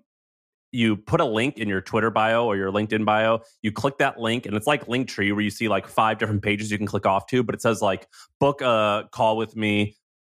[0.75, 3.39] you put a link in your Twitter bio or your LinkedIn bio.
[3.61, 6.69] You click that link, and it's like Linktree, where you see like five different pages
[6.69, 7.43] you can click off to.
[7.43, 8.07] But it says like
[8.39, 9.95] book a call with me,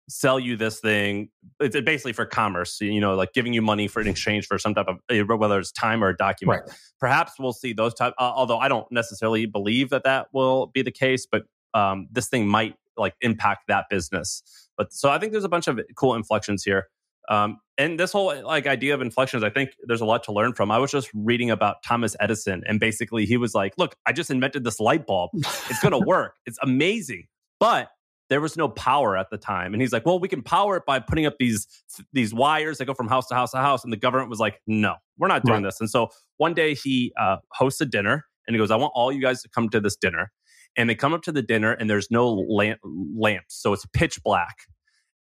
[0.09, 1.31] sell you this thing.
[1.59, 4.75] It's basically for commerce, you know, like giving you money for in exchange for some
[4.75, 6.62] type of eh, whether it's time or a document.
[6.67, 6.79] Right.
[7.01, 8.15] Perhaps we'll see those type.
[8.19, 12.29] Uh, although I don't necessarily believe that that will be the case, but um, this
[12.29, 14.43] thing might like impact that business.
[14.77, 16.89] But so I think there's a bunch of cool inflections here.
[17.29, 20.55] Um, and this whole like idea of inflections, I think there's a lot to learn
[20.55, 20.71] from.
[20.71, 24.31] I was just reading about Thomas Edison, and basically he was like, "Look, I just
[24.31, 25.31] invented this light bulb.
[25.35, 26.37] It's going to work.
[26.47, 27.27] It's amazing."
[27.59, 27.91] But
[28.29, 30.87] there was no power at the time, and he's like, "Well, we can power it
[30.87, 31.67] by putting up these
[32.13, 34.61] these wires that go from house to house to house." And the government was like,
[34.67, 35.69] "No, we're not doing right.
[35.69, 38.93] this." And so one day he uh, hosts a dinner, and he goes, "I want
[38.95, 40.33] all you guys to come to this dinner."
[40.77, 44.23] And they come up to the dinner, and there's no lamp- lamps, so it's pitch
[44.23, 44.57] black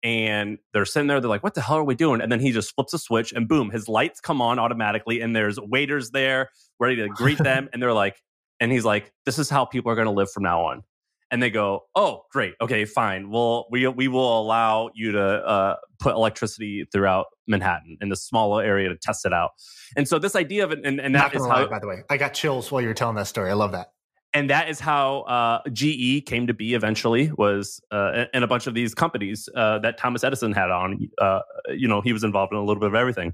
[0.06, 1.20] and they're sitting there.
[1.20, 3.34] They're like, "What the hell are we doing?" And then he just flips a switch,
[3.34, 7.70] and boom, his lights come on automatically, and there's waiters there ready to greet them,
[7.74, 8.22] and they're like,
[8.60, 10.84] and he's like, "This is how people are going to live from now on."
[11.32, 13.32] And they go, "Oh, great, okay, fine.
[13.32, 18.60] Well, we we will allow you to uh, put electricity throughout Manhattan in this small
[18.60, 19.52] area to test it out."
[19.98, 21.64] And so this idea of it, and, and that is how.
[21.64, 23.50] Lie, by the way, I got chills while you were telling that story.
[23.50, 23.95] I love that
[24.36, 28.68] and that is how uh, GE came to be eventually was uh, and a bunch
[28.68, 31.10] of these companies uh, that Thomas Edison had on.
[31.18, 33.34] Uh, you know, he was involved in a little bit of everything.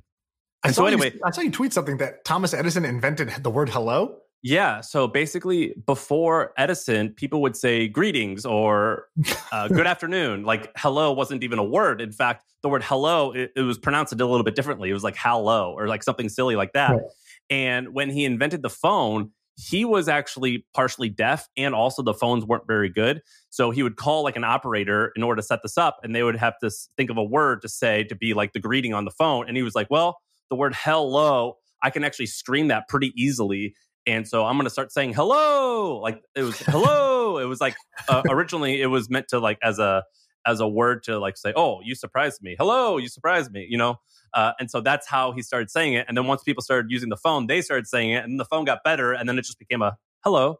[0.63, 3.67] And so anyway, you, I saw you tweet something that Thomas Edison invented the word
[3.67, 4.17] hello.
[4.43, 4.81] Yeah.
[4.81, 9.07] So basically, before Edison, people would say greetings or
[9.51, 10.43] uh, good afternoon.
[10.43, 11.99] Like hello wasn't even a word.
[11.99, 14.91] In fact, the word hello, it, it, was pronounced a little bit differently.
[14.91, 16.91] It was like hello or like something silly like that.
[16.91, 17.01] Right.
[17.49, 22.43] And when he invented the phone, he was actually partially deaf and also the phones
[22.43, 23.21] weren't very good.
[23.49, 26.23] So he would call like an operator in order to set this up and they
[26.23, 29.05] would have to think of a word to say to be like the greeting on
[29.05, 29.47] the phone.
[29.47, 30.17] And he was like, well,
[30.49, 33.75] the word hello, I can actually scream that pretty easily.
[34.07, 35.99] And so I'm going to start saying hello.
[35.99, 37.37] Like it was hello.
[37.37, 37.75] it was like
[38.09, 40.03] uh, originally it was meant to like as a
[40.45, 43.65] as a word to like say, "Oh, you surprised me." Hello, you surprised me.
[43.69, 43.99] You know,
[44.33, 46.05] uh, and so that's how he started saying it.
[46.07, 48.65] And then once people started using the phone, they started saying it, and the phone
[48.65, 50.59] got better, and then it just became a hello.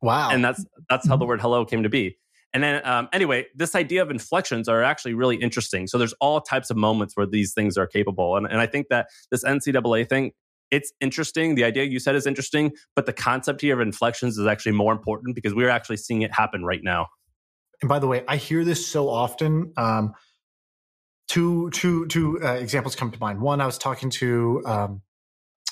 [0.00, 0.30] Wow.
[0.30, 2.18] And that's that's how the word hello came to be.
[2.52, 5.86] And then um, anyway, this idea of inflections are actually really interesting.
[5.86, 8.88] So there's all types of moments where these things are capable, and and I think
[8.90, 10.32] that this NCAA thing.
[10.70, 11.54] It's interesting.
[11.54, 14.90] The idea you said is interesting, but the concept here of inflections is actually more
[14.90, 17.08] important because we're actually seeing it happen right now.
[17.82, 19.72] And by the way, I hear this so often.
[19.76, 20.14] Um,
[21.28, 23.40] two two two uh, examples come to mind.
[23.40, 25.02] One, I was talking to um,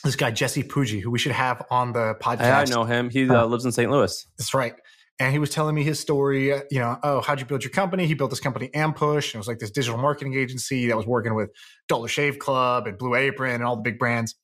[0.04, 2.40] this guy Jesse Pujji, who we should have on the podcast.
[2.40, 3.10] I know him.
[3.10, 3.90] He uh, uh, lives in St.
[3.90, 4.26] Louis.
[4.36, 4.74] That's right.
[5.20, 6.52] And he was telling me his story.
[6.52, 8.06] Uh, you know, oh, how'd you build your company?
[8.06, 9.28] He built this company, Ampush.
[9.28, 11.50] And it was like this digital marketing agency that was working with
[11.88, 14.34] Dollar Shave Club and Blue Apron and all the big brands.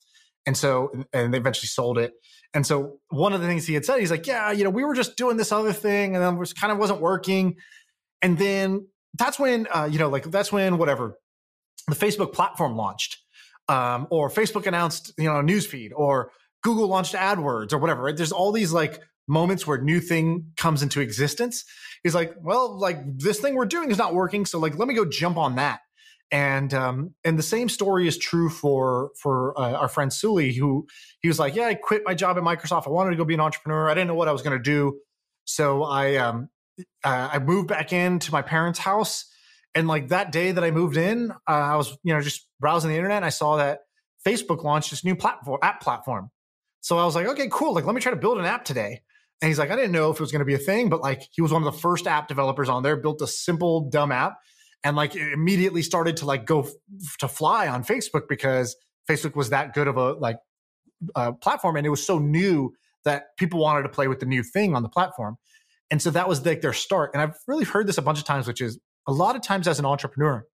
[0.45, 2.13] And so, and they eventually sold it.
[2.55, 4.85] And so, one of the things he had said, he's like, "Yeah, you know, we
[4.85, 7.57] were just doing this other thing, and then it was kind of wasn't working."
[8.23, 8.87] And then
[9.19, 11.19] that's when uh, you know like that's when whatever
[11.89, 13.19] the facebook platform launched
[13.69, 16.31] um, or facebook announced you know a newsfeed or
[16.63, 18.17] google launched adwords or whatever right?
[18.17, 21.65] There's all these like moments where new thing comes into existence.
[22.03, 24.95] He's like well like this thing we're doing is not working so like let me
[24.95, 25.81] go jump on that
[26.31, 30.87] and um, and the same story is true for for uh, our friend Sully, who
[31.21, 32.87] he was like, yeah, I quit my job at Microsoft.
[32.87, 33.89] I wanted to go be an entrepreneur.
[33.89, 34.99] I didn't know what I was going to do,
[35.45, 36.49] so I um,
[37.05, 39.27] I moved back into my parents' house.
[39.75, 42.91] And like that day that I moved in, uh, I was, you know, just browsing
[42.91, 43.81] the internet and I saw that
[44.27, 46.31] Facebook launched this new platform, app platform.
[46.81, 47.75] So I was like, okay, cool.
[47.75, 49.03] Like, let me try to build an app today.
[49.43, 51.03] And he's like, I didn't know if it was going to be a thing, but
[51.03, 54.13] like he was one of the first app developers on there, built a simple, dumb
[54.13, 54.39] app
[54.87, 56.71] and like it immediately started to like go f-
[57.19, 58.77] to fly on Facebook because
[59.11, 60.37] Facebook was that good of a like
[61.17, 61.75] uh, platform.
[61.75, 62.73] And it was so new
[63.05, 65.39] that people wanted to play with the new thing on the platform.
[65.91, 67.11] And so that was like their start.
[67.15, 69.67] And I've really heard this a bunch of times, which is a lot of times
[69.67, 70.47] as an entrepreneur,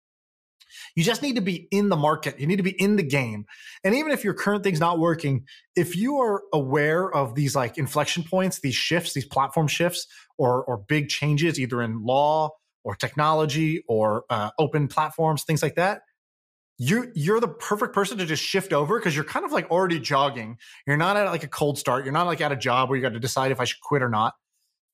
[0.96, 2.40] you just need to be in the market.
[2.40, 3.44] You need to be in the game.
[3.84, 5.44] And even if your current thing's not working,
[5.76, 10.64] if you are aware of these like inflection points, these shifts, these platform shifts, or
[10.64, 12.52] or big changes either in law
[12.84, 16.02] or technology or uh, open platforms, things like that,
[16.78, 20.00] you're you're the perfect person to just shift over because you're kind of like already
[20.00, 20.58] jogging.
[20.88, 22.06] You're not at like a cold start.
[22.06, 24.02] You're not like at a job where you got to decide if I should quit
[24.02, 24.34] or not.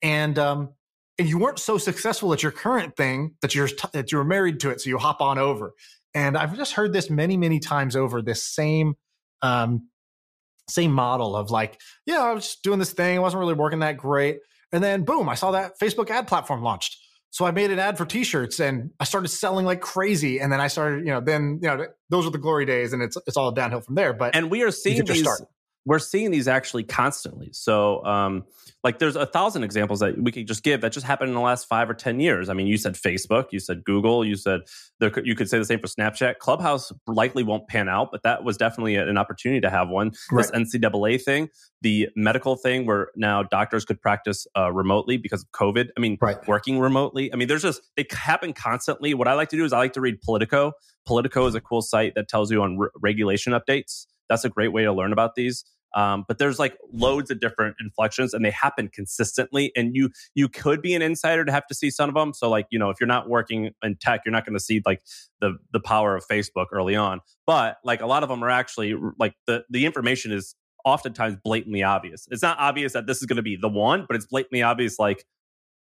[0.02, 0.74] And um,
[1.18, 4.24] and you weren't so successful at your current thing that you're t- that you were
[4.24, 5.72] married to it, so you hop on over.
[6.14, 8.20] And I've just heard this many many times over.
[8.20, 8.94] This same
[9.40, 9.88] um,
[10.68, 13.16] same model of like, yeah, I was just doing this thing.
[13.16, 14.40] It wasn't really working that great.
[14.72, 16.98] And then boom, I saw that Facebook ad platform launched.
[17.38, 20.40] So I made an ad for t-shirts and I started selling like crazy.
[20.40, 23.00] And then I started, you know, then, you know, those were the glory days and
[23.00, 24.12] it's, it's all downhill from there.
[24.12, 25.24] But, and we are seeing these,
[25.88, 27.48] we're seeing these actually constantly.
[27.52, 28.44] So, um,
[28.84, 31.40] like there's a thousand examples that we could just give that just happened in the
[31.40, 32.50] last five or ten years.
[32.50, 34.60] I mean, you said Facebook, you said Google, you said
[35.00, 36.38] there, you could say the same for Snapchat.
[36.38, 40.12] Clubhouse likely won't pan out, but that was definitely an opportunity to have one.
[40.30, 40.46] Right.
[40.52, 41.48] This NCAA thing,
[41.80, 45.88] the medical thing, where now doctors could practice uh, remotely because of COVID.
[45.96, 46.36] I mean, right.
[46.46, 47.32] working remotely.
[47.32, 49.14] I mean, there's just they happen constantly.
[49.14, 50.72] What I like to do is I like to read Politico.
[51.06, 54.04] Politico is a cool site that tells you on re- regulation updates.
[54.28, 55.64] That's a great way to learn about these.
[55.94, 59.72] Um, but there's like loads of different inflections and they happen consistently.
[59.74, 62.32] And you you could be an insider to have to see some of them.
[62.34, 64.82] So like, you know, if you're not working in tech, you're not going to see
[64.84, 65.02] like
[65.40, 67.20] the the power of Facebook early on.
[67.46, 71.82] But like a lot of them are actually like the the information is oftentimes blatantly
[71.82, 72.26] obvious.
[72.30, 74.98] It's not obvious that this is going to be the one, but it's blatantly obvious
[74.98, 75.24] like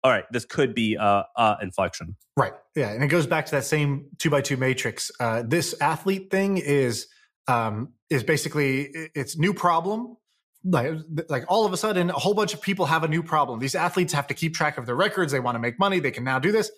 [0.03, 2.15] all right, this could be a, a, inflection.
[2.37, 2.53] Right.
[2.75, 2.91] Yeah.
[2.91, 5.11] And it goes back to that same two by two matrix.
[5.19, 7.07] Uh, this athlete thing is
[7.47, 10.17] um, is basically it's new problem.
[10.63, 10.93] Like,
[11.29, 13.59] like all of a sudden, a whole bunch of people have a new problem.
[13.59, 15.31] These athletes have to keep track of their records.
[15.31, 15.99] They want to make money.
[15.99, 16.71] They can now do this,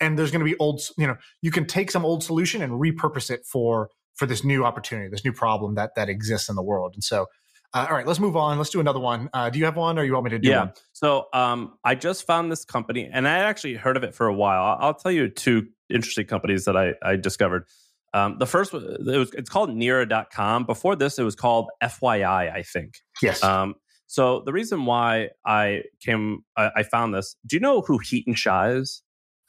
[0.00, 0.80] and there's going to be old.
[0.98, 4.64] You know, you can take some old solution and repurpose it for for this new
[4.64, 6.94] opportunity, this new problem that that exists in the world.
[6.94, 7.26] And so,
[7.74, 8.56] uh, all right, let's move on.
[8.58, 9.28] Let's do another one.
[9.32, 10.60] Uh, do you have one, or you want me to do yeah.
[10.60, 10.72] one?
[10.92, 14.34] So, um, I just found this company, and I actually heard of it for a
[14.34, 14.64] while.
[14.64, 17.66] I'll, I'll tell you two interesting companies that I, I discovered.
[18.14, 20.64] Um, the first, it was, it's called Nira.com.
[20.64, 22.94] Before this, it was called FYI, I think.
[23.20, 23.42] Yes.
[23.42, 23.74] Um,
[24.06, 27.36] so the reason why I came, I, I, found this.
[27.44, 29.02] Do you know who Hiten Shah is?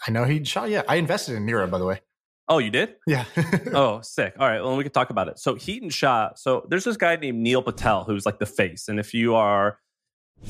[0.06, 0.66] I know Hiten Shah.
[0.66, 2.02] Yeah, I invested in Nira, by the way.
[2.50, 2.96] Oh, you did?
[3.06, 3.26] Yeah.
[3.74, 4.34] oh, sick.
[4.40, 4.62] All right.
[4.62, 5.38] Well, we can talk about it.
[5.38, 6.32] So Hiten Shah.
[6.36, 9.80] So there's this guy named Neil Patel who's like the face, and if you are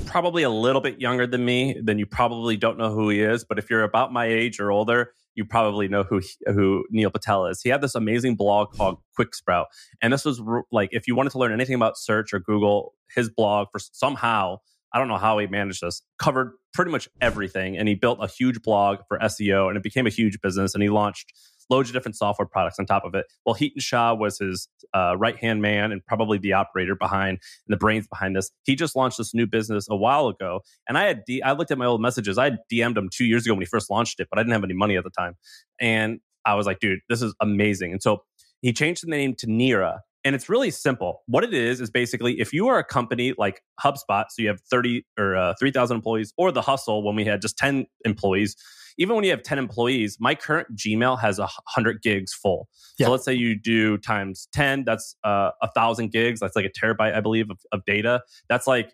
[0.06, 3.44] probably a little bit younger than me, then you probably don't know who he is.
[3.44, 7.46] But if you're about my age or older, you probably know who who Neil Patel
[7.46, 7.62] is.
[7.62, 9.68] He had this amazing blog called Quick Sprout,
[10.02, 13.30] and this was like if you wanted to learn anything about search or Google, his
[13.30, 14.58] blog for somehow
[14.94, 18.28] I don't know how he managed this covered pretty much everything, and he built a
[18.28, 21.32] huge blog for SEO, and it became a huge business, and he launched
[21.70, 23.26] loads of different software products on top of it.
[23.46, 27.74] Well, Hiten Shah was his uh, right hand man and probably the operator behind and
[27.74, 28.52] the brains behind this.
[28.64, 31.78] He just launched this new business a while ago, and I had I looked at
[31.78, 32.38] my old messages.
[32.38, 34.64] I DM'd him two years ago when he first launched it, but I didn't have
[34.64, 35.36] any money at the time,
[35.80, 37.92] and I was like, dude, this is amazing.
[37.92, 38.24] And so
[38.62, 40.00] he changed the name to Nira.
[40.24, 41.22] And it's really simple.
[41.28, 44.60] What it is is basically if you are a company like HubSpot, so you have
[44.70, 48.56] 30 or uh, 3,000 employees, or The Hustle when we had just 10 employees,
[48.98, 52.68] even when you have 10 employees, my current Gmail has a 100 gigs full.
[52.98, 53.08] Yeah.
[53.08, 56.40] So let's say you do times 10, that's uh, a thousand gigs.
[56.40, 58.22] That's like a terabyte, I believe, of, of data.
[58.50, 58.94] That's like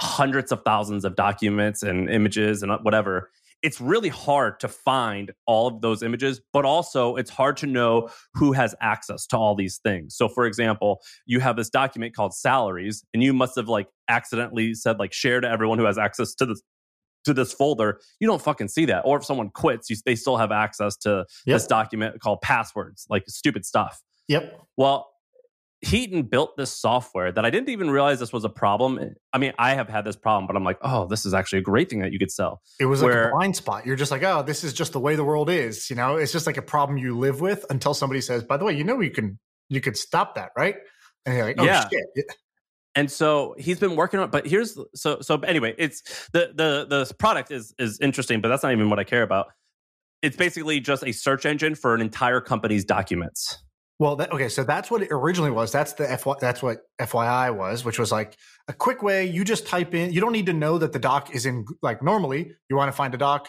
[0.00, 3.30] hundreds of thousands of documents and images and whatever.
[3.60, 8.08] It's really hard to find all of those images, but also it's hard to know
[8.34, 10.16] who has access to all these things.
[10.16, 14.74] So, for example, you have this document called salaries, and you must have like accidentally
[14.74, 16.62] said like share to everyone who has access to this
[17.24, 19.02] to this folder, you don't fucking see that.
[19.04, 21.56] Or if someone quits, you, they still have access to yep.
[21.56, 24.00] this document called passwords, like stupid stuff.
[24.28, 24.60] Yep.
[24.76, 25.08] Well,
[25.84, 29.14] Hiten built this software that I didn't even realize this was a problem.
[29.32, 31.62] I mean, I have had this problem, but I'm like, oh, this is actually a
[31.62, 32.60] great thing that you could sell.
[32.80, 33.86] It was Where, like a blind spot.
[33.86, 35.88] You're just like, oh, this is just the way the world is.
[35.88, 38.64] You know, it's just like a problem you live with until somebody says, by the
[38.64, 40.76] way, you know, you can you could stop that, right?
[41.24, 41.88] And you're like, oh yeah.
[41.88, 42.26] shit.
[42.98, 44.28] And so he's been working on.
[44.28, 45.38] But here's so so.
[45.42, 49.04] Anyway, it's the the the product is is interesting, but that's not even what I
[49.04, 49.52] care about.
[50.20, 53.62] It's basically just a search engine for an entire company's documents.
[54.00, 55.70] Well, that, okay, so that's what it originally was.
[55.70, 59.26] That's the FY, that's what FYI was, which was like a quick way.
[59.26, 60.12] You just type in.
[60.12, 61.66] You don't need to know that the doc is in.
[61.82, 63.48] Like normally, you want to find a doc,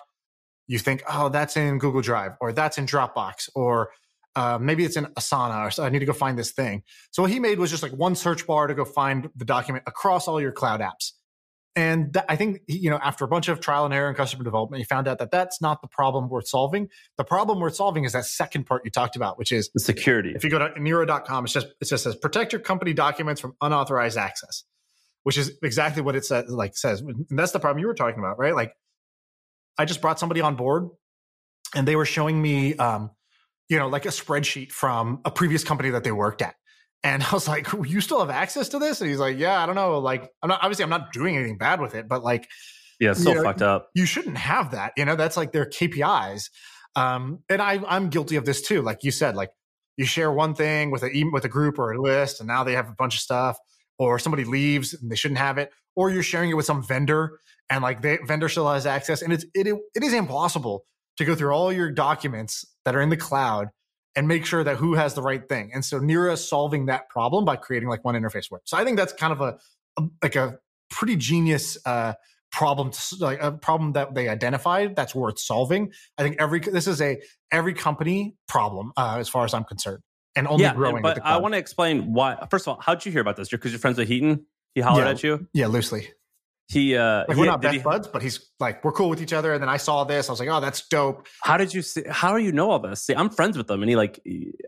[0.67, 3.89] you think, oh, that's in Google Drive or that's in Dropbox or
[4.35, 6.83] uh, maybe it's in Asana or so I need to go find this thing.
[7.11, 9.83] So what he made was just like one search bar to go find the document
[9.87, 11.11] across all your cloud apps.
[11.75, 14.43] And that, I think, you know, after a bunch of trial and error and customer
[14.43, 16.89] development, he found out that that's not the problem worth solving.
[17.17, 20.33] The problem worth solving is that second part you talked about, which is the security.
[20.35, 23.55] If you go to Nira.com, it's just, it just says protect your company documents from
[23.61, 24.63] unauthorized access,
[25.23, 27.01] which is exactly what it says, like says.
[27.01, 28.55] And that's the problem you were talking about, right?
[28.55, 28.73] Like
[29.77, 30.89] I just brought somebody on board
[31.75, 33.11] and they were showing me, um,
[33.69, 36.55] you know, like a spreadsheet from a previous company that they worked at.
[37.03, 39.65] And I was like, "You still have access to this?" And he's like, "Yeah, I
[39.65, 39.99] don't know.
[39.99, 42.47] Like, I'm not obviously I'm not doing anything bad with it, but like,
[42.99, 43.89] yeah, it's so know, fucked up.
[43.95, 44.93] you shouldn't have that.
[44.97, 46.49] You know, that's like their KPIs.
[46.95, 48.81] Um, and I, I'm guilty of this too.
[48.81, 49.51] Like you said, like
[49.95, 52.73] you share one thing with a with a group or a list, and now they
[52.73, 53.57] have a bunch of stuff,
[53.97, 57.39] or somebody leaves and they shouldn't have it, or you're sharing it with some vendor
[57.69, 60.85] and like the vendor still has access, and it's it it is impossible
[61.19, 63.67] to go through all your documents that are in the cloud
[64.15, 65.69] and make sure that who has the right thing.
[65.73, 68.61] And so Nira is solving that problem by creating like one interface where.
[68.63, 69.57] So I think that's kind of a,
[69.97, 70.57] a like a
[70.89, 72.13] pretty genius uh,
[72.53, 75.91] problem, to, like a problem that they identified that's worth solving.
[76.17, 80.01] I think every this is a every company problem uh, as far as I'm concerned,
[80.37, 81.03] and only yeah, growing.
[81.03, 82.47] but I want to explain why.
[82.49, 83.49] First of all, how'd you hear about this?
[83.49, 84.45] Because you're friends with Hiten.
[84.73, 85.11] He hollered Yeah.
[85.11, 85.47] at you.
[85.53, 86.11] yeah, loosely.
[86.69, 89.21] He uh, Like we're not did best he- buds, but he's like we're cool with
[89.23, 89.53] each other.
[89.53, 91.25] And then I saw this, I was like, oh, that's dope.
[91.41, 92.03] How did you see?
[92.07, 93.03] How do you know all this?
[93.03, 94.19] See, I'm friends with him, and he like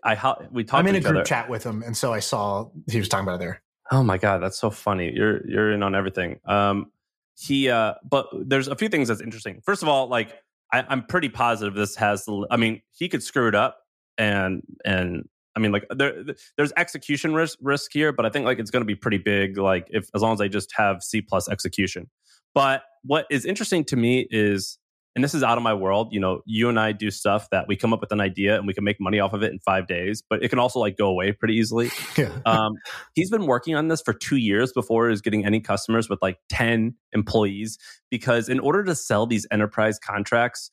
[0.03, 1.23] I ho- we talked I'm in a group other.
[1.23, 3.61] chat with him, and so I saw he was talking about it there.
[3.91, 5.11] Oh my god, that's so funny.
[5.13, 6.39] You're you're in on everything.
[6.45, 6.91] Um,
[7.37, 9.61] he uh, but there's a few things that's interesting.
[9.63, 10.33] First of all, like
[10.73, 12.25] I, I'm pretty positive this has.
[12.25, 13.77] the I mean, he could screw it up,
[14.17, 16.23] and and I mean, like there
[16.57, 19.57] there's execution risk risk here, but I think like it's going to be pretty big.
[19.57, 22.09] Like if as long as they just have C plus execution.
[22.53, 24.77] But what is interesting to me is,
[25.15, 26.13] and this is out of my world.
[26.13, 28.65] You know, you and I do stuff that we come up with an idea and
[28.65, 30.97] we can make money off of it in five days, but it can also like
[30.97, 32.31] go away pretty easily Yeah.
[32.45, 32.73] um,
[33.13, 36.19] he's been working on this for two years before he was getting any customers with
[36.21, 37.77] like 10 employees
[38.09, 40.71] because in order to sell these enterprise contracts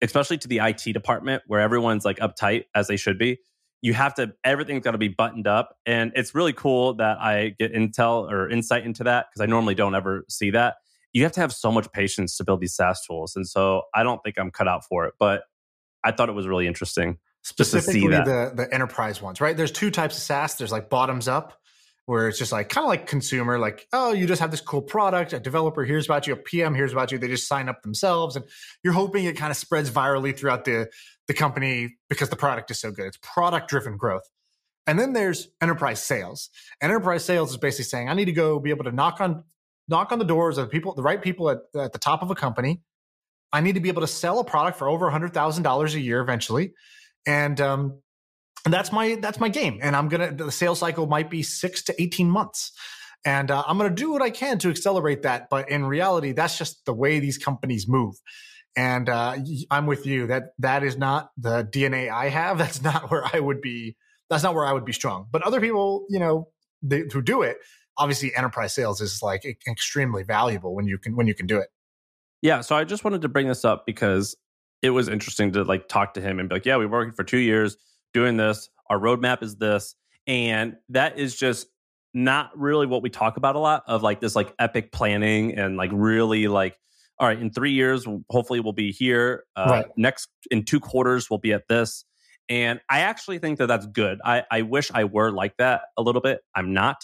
[0.00, 3.38] especially to the it department where everyone's like uptight as they should be
[3.82, 7.54] you have to everything's got to be buttoned up and it's really cool that i
[7.58, 10.76] get intel or insight into that because i normally don't ever see that
[11.12, 14.02] you have to have so much patience to build these saas tools and so i
[14.02, 15.42] don't think i'm cut out for it but
[16.04, 18.24] i thought it was really interesting Just to see specifically that.
[18.24, 19.56] the the enterprise ones, right?
[19.56, 20.54] There's two types of SaaS.
[20.54, 21.58] There's like bottoms up,
[22.06, 24.82] where it's just like kind of like consumer, like oh, you just have this cool
[24.82, 25.32] product.
[25.32, 27.18] A developer hears about you, a PM hears about you.
[27.18, 28.44] They just sign up themselves, and
[28.82, 30.88] you're hoping it kind of spreads virally throughout the
[31.28, 33.06] the company because the product is so good.
[33.06, 34.28] It's product driven growth.
[34.86, 36.50] And then there's enterprise sales.
[36.80, 39.44] Enterprise sales is basically saying I need to go be able to knock on
[39.88, 42.30] knock on the doors of the people, the right people at, at the top of
[42.30, 42.80] a company.
[43.52, 46.00] I need to be able to sell a product for over hundred thousand dollars a
[46.00, 46.72] year eventually
[47.26, 48.01] and um
[48.64, 49.78] and that's my that's my game.
[49.82, 52.72] And i'm gonna the sales cycle might be six to 18 months.
[53.24, 55.48] And uh, i'm gonna do what i can to accelerate that.
[55.50, 58.14] But in reality that's just the way these companies move.
[58.74, 59.36] And uh,
[59.70, 60.26] i'm with you.
[60.28, 62.58] That that is not the dna i have.
[62.62, 63.96] That's not where i would be
[64.30, 65.26] that's not where i would be strong.
[65.30, 66.48] But other people you know
[66.82, 67.58] they, who do it
[67.98, 71.68] obviously enterprise sales is like extremely valuable when you can when you can do it.
[72.40, 74.36] Yeah, so I just wanted to bring this up because
[74.82, 77.24] it was interesting to like talk to him and be like, "Yeah, we worked for
[77.24, 77.76] two years
[78.12, 78.68] doing this.
[78.90, 79.94] Our roadmap is this,"
[80.26, 81.66] and that is just
[82.14, 85.76] not really what we talk about a lot of like this like epic planning and
[85.76, 86.76] like really like
[87.18, 89.86] all right in three years hopefully we'll be here uh, Right.
[89.96, 92.04] next in two quarters we'll be at this
[92.50, 96.02] and i actually think that that's good i, I wish i were like that a
[96.02, 96.98] little bit i'm not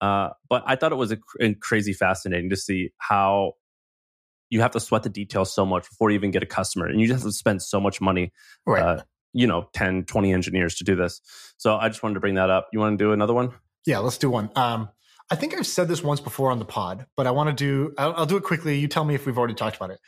[0.00, 3.52] uh, but i thought it was a cr- crazy fascinating to see how
[4.48, 6.98] you have to sweat the details so much before you even get a customer and
[6.98, 8.32] you just have to spend so much money
[8.64, 9.02] right uh,
[9.36, 11.20] you know 10 20 engineers to do this
[11.58, 13.52] so i just wanted to bring that up you want to do another one
[13.86, 14.50] Yeah, let's do one.
[14.56, 14.88] Um,
[15.30, 17.92] I think I've said this once before on the pod, but I want to do.
[17.98, 18.78] I'll, I'll do it quickly.
[18.78, 19.98] You tell me if we've already talked about it.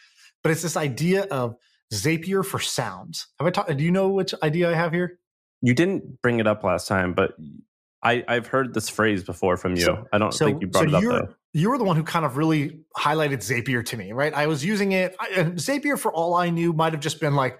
[0.43, 1.57] But it's this idea of
[1.93, 3.27] Zapier for sounds.
[3.39, 3.77] Have I talked?
[3.77, 5.19] Do you know which idea I have here?
[5.63, 7.35] you didn't bring it up last time but
[8.01, 10.89] I, i've heard this phrase before from you So- i don't so- think you brought
[10.89, 13.97] so it up though You were the one who kind of really highlighted Zapier to
[13.97, 14.33] me, right?
[14.35, 15.17] I was using it.
[15.19, 17.59] I, and Zapier, for all I knew, might have just been like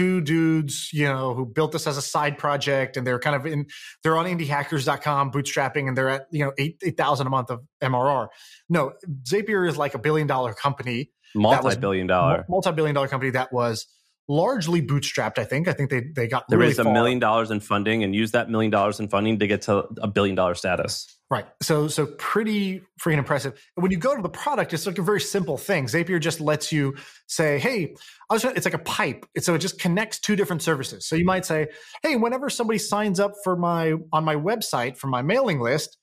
[0.00, 3.44] two dudes, you know, who built this as a side project, and they're kind of
[3.44, 3.66] in.
[4.02, 7.60] They're on indiehackers.com, bootstrapping, and they're at you know eight eight thousand a month of
[7.82, 8.28] MRR.
[8.70, 8.92] No,
[9.28, 13.86] Zapier is like a billion dollar company multi-billion dollar multi billion dollar company that was
[14.26, 15.38] largely bootstrapped.
[15.38, 15.68] I think.
[15.68, 16.94] I think they they got there really is a far.
[16.94, 20.08] million dollars in funding and use that million dollars in funding to get to a
[20.08, 21.46] billion dollar status Right.
[21.62, 23.62] So so pretty freaking impressive.
[23.76, 25.84] When you go to the product, it's like a very simple thing.
[25.86, 26.96] Zapier just lets you
[27.28, 27.94] say, "Hey,
[28.32, 31.06] it's like a pipe." So it just connects two different services.
[31.06, 31.68] So you might say,
[32.02, 35.98] "Hey, whenever somebody signs up for my on my website for my mailing list,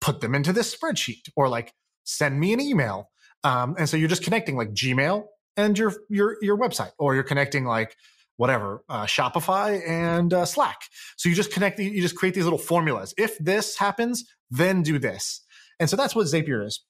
[0.00, 1.74] put them into this spreadsheet or like
[2.04, 3.10] send me an email."
[3.44, 5.24] Um, and so you're just connecting like Gmail
[5.58, 7.94] and your your your website, or you're connecting like
[8.38, 10.78] whatever uh, Shopify and uh, Slack.
[11.18, 13.12] So you just connect, you just create these little formulas.
[13.18, 15.44] If this happens, then do this.
[15.78, 16.84] And so that's what Zapier is.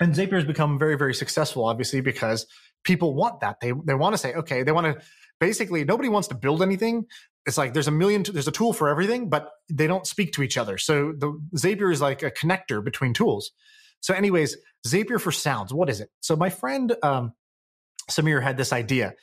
[0.00, 2.46] And Zapier has become very, very successful, obviously, because
[2.84, 3.60] people want that.
[3.60, 5.04] They they want to say, okay, they want to
[5.40, 7.06] basically nobody wants to build anything.
[7.46, 10.42] It's like there's a million, there's a tool for everything, but they don't speak to
[10.42, 10.78] each other.
[10.78, 13.50] So the Zapier is like a connector between tools.
[14.00, 15.72] So, anyways, Zapier for sounds.
[15.72, 16.10] What is it?
[16.20, 17.32] So my friend um,
[18.10, 19.14] Samir had this idea,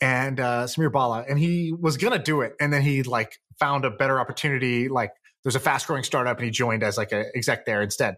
[0.00, 3.84] and uh, Samir Bala, and he was gonna do it, and then he like found
[3.84, 4.88] a better opportunity.
[4.88, 5.12] Like
[5.46, 8.16] there's a fast growing startup, and he joined as like an exec there instead.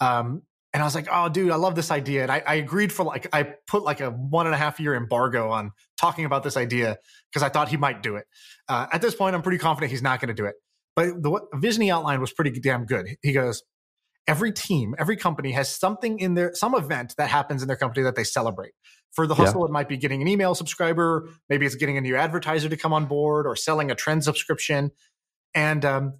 [0.00, 0.40] Um,
[0.72, 2.22] and I was like, oh, dude, I love this idea.
[2.22, 4.94] And I, I, agreed for like, I put like a one and a half year
[4.94, 6.96] embargo on talking about this idea
[7.30, 8.24] because I thought he might do it.
[8.70, 10.54] Uh, at this point, I'm pretty confident he's not going to do it.
[10.96, 13.06] But the vision he outlined was pretty damn good.
[13.20, 13.62] He goes,
[14.26, 18.02] every team, every company has something in their, some event that happens in their company
[18.04, 18.72] that they celebrate.
[19.12, 19.66] For the hustle, yeah.
[19.66, 21.28] it might be getting an email subscriber.
[21.50, 24.90] Maybe it's getting a new advertiser to come on board or selling a trend subscription.
[25.54, 26.14] And um,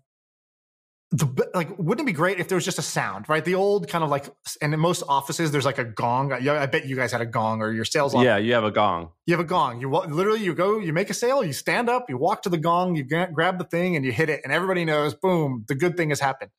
[1.12, 3.44] the like wouldn't it be great if there was just a sound right?
[3.44, 6.32] The old kind of like and in most offices there's like a gong.
[6.32, 9.10] I bet you guys had a gong or your sales yeah you have a gong.
[9.26, 9.80] You have a gong.
[9.80, 12.56] You literally you go you make a sale you stand up you walk to the
[12.56, 15.98] gong you grab the thing and you hit it and everybody knows boom the good
[15.98, 16.50] thing has happened.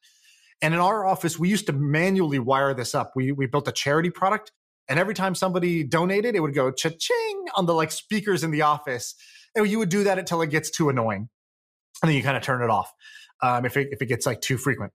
[0.61, 3.13] And in our office we used to manually wire this up.
[3.15, 4.51] We we built a charity product
[4.87, 8.61] and every time somebody donated it would go cha-ching on the like speakers in the
[8.61, 9.15] office.
[9.55, 11.29] And you would do that until it gets too annoying.
[12.01, 12.91] And then you kind of turn it off
[13.43, 14.91] um, if it if it gets like too frequent.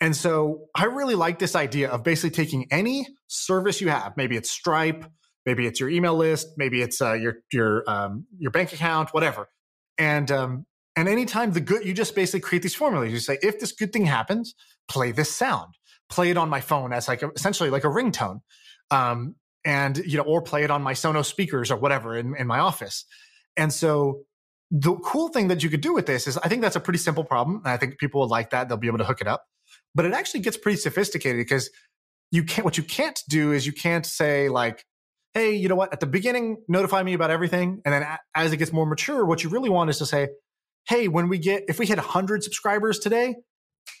[0.00, 4.36] And so I really like this idea of basically taking any service you have, maybe
[4.36, 5.04] it's Stripe,
[5.46, 9.48] maybe it's your email list, maybe it's uh, your your um, your bank account, whatever.
[9.98, 10.66] And um,
[10.96, 13.12] and anytime the good, you just basically create these formulas.
[13.12, 14.54] You say, if this good thing happens,
[14.88, 15.74] play this sound,
[16.10, 18.40] play it on my phone as like a, essentially like a ringtone,
[18.90, 22.46] um, and you know, or play it on my Sonos speakers or whatever in, in
[22.48, 23.04] my office.
[23.56, 24.22] And so
[24.74, 26.98] the cool thing that you could do with this is I think that's a pretty
[26.98, 27.56] simple problem.
[27.58, 28.68] And I think people would like that.
[28.68, 29.44] They'll be able to hook it up.
[29.94, 31.68] But it actually gets pretty sophisticated because
[32.30, 34.82] you can't, what you can't do is you can't say like,
[35.34, 37.82] hey, you know what, at the beginning, notify me about everything.
[37.84, 40.28] And then as it gets more mature, what you really want is to say,
[40.88, 43.34] hey, when we get, if we hit 100 subscribers today,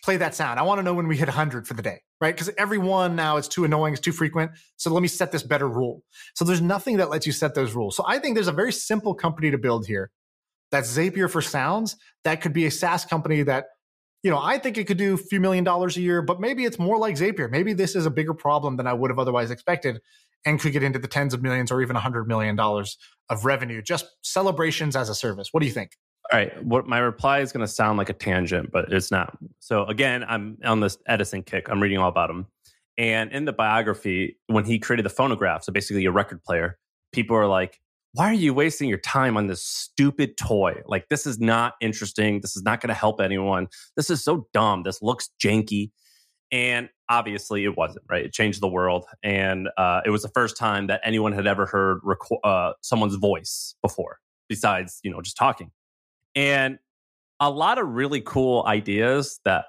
[0.02, 0.58] play that sound.
[0.58, 2.34] I want to know when we hit 100 for the day, right?
[2.34, 4.52] Because every one now it's too annoying, it's too frequent.
[4.78, 6.02] So let me set this better rule.
[6.34, 7.94] So there's nothing that lets you set those rules.
[7.94, 10.10] So I think there's a very simple company to build here
[10.72, 11.96] that's Zapier for sounds.
[12.24, 13.66] That could be a SaaS company that,
[14.22, 16.64] you know, I think it could do a few million dollars a year, but maybe
[16.64, 17.50] it's more like Zapier.
[17.50, 20.00] Maybe this is a bigger problem than I would have otherwise expected
[20.44, 22.96] and could get into the tens of millions or even a hundred million dollars
[23.28, 23.82] of revenue.
[23.82, 25.48] Just celebrations as a service.
[25.52, 25.92] What do you think?
[26.32, 26.64] All right.
[26.64, 29.36] What my reply is going to sound like a tangent, but it's not.
[29.60, 31.68] So again, I'm on this Edison kick.
[31.68, 32.46] I'm reading all about him.
[32.96, 36.78] And in the biography, when he created the phonograph, so basically a record player,
[37.12, 37.80] people are like,
[38.14, 40.82] why are you wasting your time on this stupid toy?
[40.86, 42.40] Like, this is not interesting.
[42.40, 43.68] This is not going to help anyone.
[43.96, 44.82] This is so dumb.
[44.82, 45.92] This looks janky.
[46.50, 48.26] And obviously, it wasn't, right?
[48.26, 49.06] It changed the world.
[49.22, 53.14] And uh, it was the first time that anyone had ever heard reco- uh, someone's
[53.14, 55.70] voice before, besides, you know, just talking.
[56.34, 56.78] And
[57.40, 59.64] a lot of really cool ideas that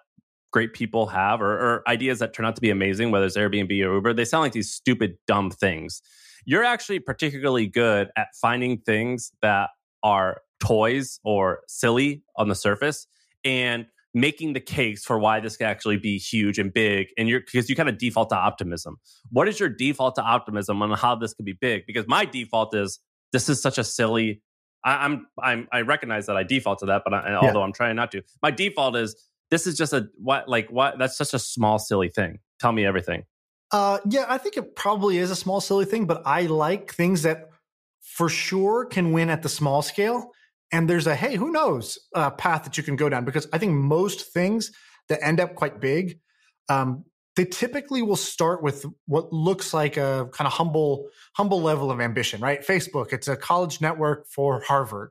[0.52, 3.72] great people have, or, or ideas that turn out to be amazing, whether it's Airbnb
[3.72, 6.02] or Uber, they sound like these stupid, dumb things
[6.46, 9.70] you're actually particularly good at finding things that
[10.04, 13.08] are toys or silly on the surface
[13.44, 17.42] and making the case for why this could actually be huge and big and you're
[17.42, 18.98] because you kind of default to optimism
[19.32, 22.76] what is your default to optimism on how this could be big because my default
[22.76, 23.00] is
[23.32, 24.42] this is such a silly
[24.84, 27.40] I, am I'm I recognize that I default to that, but I, yeah.
[27.40, 29.16] although I'm trying not to, my default is
[29.50, 32.40] this is just a what like what that's such a small silly thing.
[32.60, 33.24] Tell me everything.
[33.74, 37.24] Uh, yeah, I think it probably is a small, silly thing, but I like things
[37.24, 37.50] that
[38.02, 40.32] for sure can win at the small scale.
[40.72, 43.58] And there's a, hey, who knows, uh, path that you can go down because I
[43.58, 44.72] think most things
[45.10, 46.20] that end up quite big,
[46.70, 47.04] um,
[47.36, 52.00] they typically will start with what looks like a kind of humble, humble level of
[52.00, 52.62] ambition, right?
[52.62, 55.10] Facebook, it's a college network for Harvard.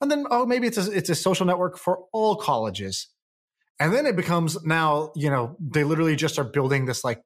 [0.00, 3.06] And then, oh, maybe it's a, it's a social network for all colleges.
[3.78, 7.22] And then it becomes now, you know, they literally just are building this like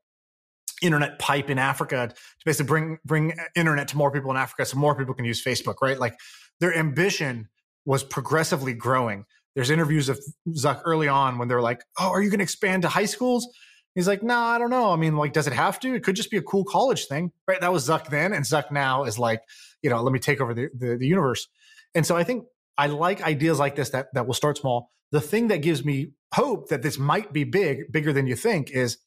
[0.82, 4.76] internet pipe in Africa to basically bring bring internet to more people in Africa so
[4.76, 5.98] more people can use Facebook, right?
[5.98, 6.18] Like
[6.60, 7.48] their ambition
[7.84, 9.24] was progressively growing.
[9.54, 10.18] There's interviews of
[10.50, 13.48] Zuck early on when they're like, "Oh, are you going to expand to high schools?"
[13.94, 14.92] He's like, "No, nah, I don't know.
[14.92, 15.94] I mean, like, does it have to?
[15.94, 18.72] It could just be a cool college thing, right?" That was Zuck then, and Zuck
[18.72, 19.42] now is like,
[19.82, 21.46] you know, let me take over the, the, the universe.
[21.94, 22.44] And so I think
[22.76, 24.90] I like ideas like this that that will start small.
[25.12, 28.70] The thing that gives me hope that this might be big, bigger than you think,
[28.70, 28.98] is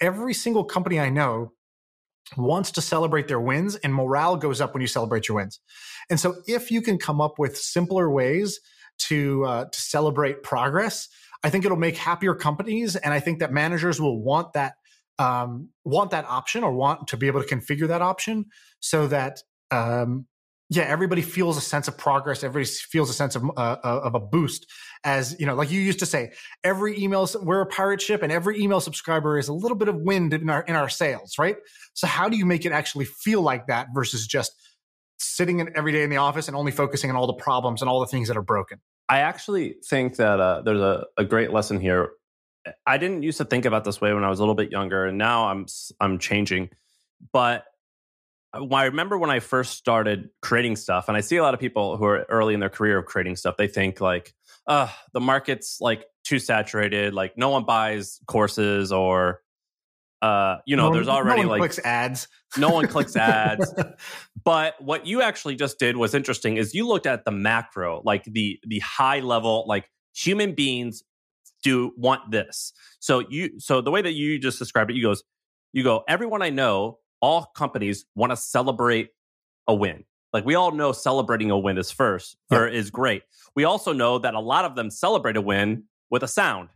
[0.00, 1.52] every single company I know
[2.36, 5.60] wants to celebrate their wins and morale goes up when you celebrate your wins.
[6.10, 8.60] And so if you can come up with simpler ways
[8.96, 11.08] to uh, to celebrate progress,
[11.42, 14.74] I think it'll make happier companies and I think that managers will want that
[15.18, 18.46] um, want that option or want to be able to configure that option
[18.80, 20.26] so that um,
[20.70, 22.42] yeah, everybody feels a sense of progress.
[22.42, 24.66] Everybody feels a sense of uh, of a boost.
[25.04, 28.32] As you know, like you used to say, every email we're a pirate ship, and
[28.32, 31.56] every email subscriber is a little bit of wind in our in our sails, right?
[31.92, 34.52] So how do you make it actually feel like that versus just
[35.18, 37.88] sitting in every day in the office and only focusing on all the problems and
[37.88, 38.80] all the things that are broken?
[39.08, 42.10] I actually think that uh, there's a, a great lesson here.
[42.86, 45.04] I didn't used to think about this way when I was a little bit younger,
[45.04, 45.66] and now I'm
[46.00, 46.70] I'm changing.
[47.32, 47.64] But
[48.72, 51.96] I remember when I first started creating stuff, and I see a lot of people
[51.96, 54.32] who are early in their career of creating stuff, they think like,
[54.66, 59.40] uh, the market's like too saturated, like no one buys courses or
[60.22, 62.28] uh, you know, no there's already no like clicks ads.
[62.56, 63.74] No one clicks ads.
[64.44, 68.24] but what you actually just did was interesting is you looked at the macro, like
[68.24, 71.02] the the high level, like human beings
[71.62, 72.72] do want this.
[73.00, 75.22] So you so the way that you just described it, you goes,
[75.74, 79.08] you go, everyone I know all companies want to celebrate
[79.66, 80.04] a win.
[80.34, 83.22] Like we all know celebrating a win is first or is great.
[83.56, 86.68] We also know that a lot of them celebrate a win with a sound.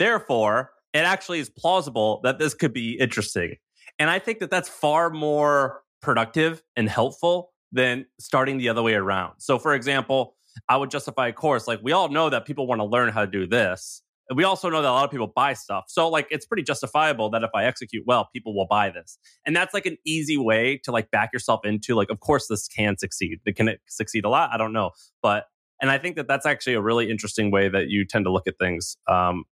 [0.00, 3.56] Therefore, it actually is plausible that this could be interesting.
[4.00, 8.94] And I think that that's far more productive and helpful than starting the other way
[8.94, 9.34] around.
[9.38, 10.34] So, for example,
[10.68, 13.24] I would justify a course like we all know that people want to learn how
[13.24, 14.02] to do this
[14.36, 15.84] we also know that a lot of people buy stuff.
[15.88, 19.18] So like it's pretty justifiable that if I execute well, people will buy this.
[19.44, 22.68] And that's like an easy way to like back yourself into like of course this
[22.68, 23.40] can succeed.
[23.56, 24.50] Can it succeed a lot?
[24.52, 24.90] I don't know.
[25.22, 25.46] But
[25.80, 28.46] and I think that that's actually a really interesting way that you tend to look
[28.46, 28.96] at things.
[29.06, 29.44] Um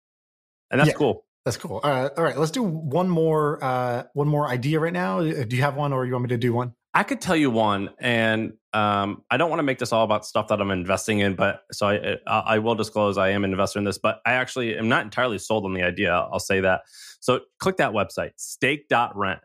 [0.70, 1.24] and that's yeah, cool.
[1.44, 1.80] That's cool.
[1.84, 5.20] Uh, all right, let's do one more uh one more idea right now.
[5.20, 6.74] Do you have one or you want me to do one?
[6.92, 10.26] I could tell you one, and um, I don't want to make this all about
[10.26, 13.78] stuff that I'm investing in, but so I, I will disclose I am an investor
[13.78, 16.12] in this, but I actually am not entirely sold on the idea.
[16.12, 16.82] I'll say that.
[17.20, 19.40] So click that website, stake.rent.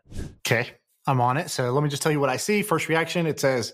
[0.46, 0.72] Okay,
[1.06, 1.48] I'm on it.
[1.48, 2.60] So let me just tell you what I see.
[2.60, 3.72] First reaction it says,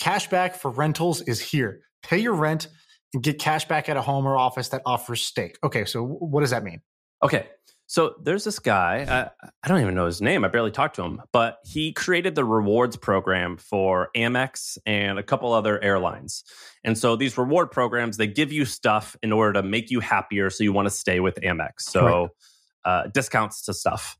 [0.00, 1.82] cashback for rentals is here.
[2.02, 2.66] Pay your rent
[3.14, 5.58] and get cash back at a home or office that offers stake.
[5.62, 6.80] Okay, so what does that mean?
[7.22, 7.46] Okay,
[7.92, 10.46] so there's this guy, I, I, don't even know his name.
[10.46, 15.22] I barely talked to him, but he created the rewards program for Amex and a
[15.22, 16.42] couple other airlines.
[16.84, 20.48] And so these reward programs, they give you stuff in order to make you happier
[20.48, 21.80] so you want to stay with Amex.
[21.80, 22.30] So
[22.86, 24.16] uh, discounts to stuff.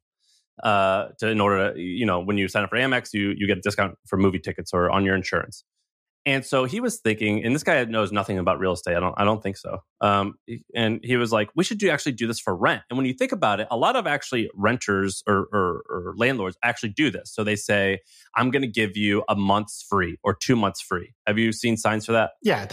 [0.62, 3.46] Uh, to in order to you know when you sign up for Amex, you you
[3.46, 5.64] get a discount for movie tickets or on your insurance.
[6.24, 8.96] And so he was thinking, and this guy knows nothing about real estate.
[8.96, 9.82] I don't, I don't think so.
[10.00, 10.34] Um,
[10.74, 12.82] and he was like, we should do actually do this for rent.
[12.90, 16.56] And when you think about it, a lot of actually renters or, or, or landlords
[16.62, 17.32] actually do this.
[17.32, 18.00] So they say,
[18.36, 21.14] I'm going to give you a month's free or two months free.
[21.26, 22.32] Have you seen signs for that?
[22.42, 22.66] Yeah,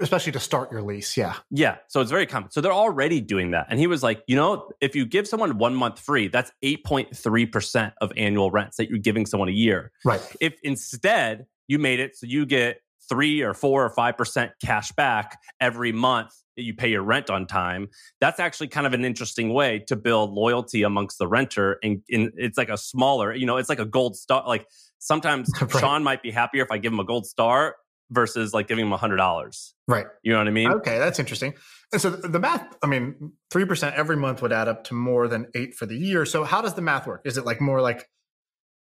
[0.00, 1.16] especially to start your lease.
[1.16, 1.34] Yeah.
[1.50, 1.76] Yeah.
[1.88, 2.50] So it's very common.
[2.50, 3.66] So they're already doing that.
[3.70, 7.92] And he was like, you know, if you give someone one month free, that's 8.3%
[8.00, 9.92] of annual rents that you're giving someone a year.
[10.04, 10.20] Right.
[10.40, 14.90] If instead you made it so you get three or four or five percent cash
[14.92, 17.88] back every month that you pay your rent on time.
[18.20, 21.78] That's actually kind of an interesting way to build loyalty amongst the renter.
[21.84, 24.42] And, and it's like a smaller, you know, it's like a gold star.
[24.48, 24.66] Like
[24.98, 25.70] sometimes right.
[25.70, 27.76] Shaan might be happier if I give him a gold star
[28.10, 29.72] versus like giving him a hundred dollars.
[29.86, 30.06] Right.
[30.24, 30.72] You know what I mean?
[30.72, 31.54] Okay, that's interesting.
[31.92, 35.28] And so the math, I mean, three percent every month would add up to more
[35.28, 36.26] than eight for the year.
[36.26, 37.22] So how does the math work?
[37.24, 38.08] Is it like more like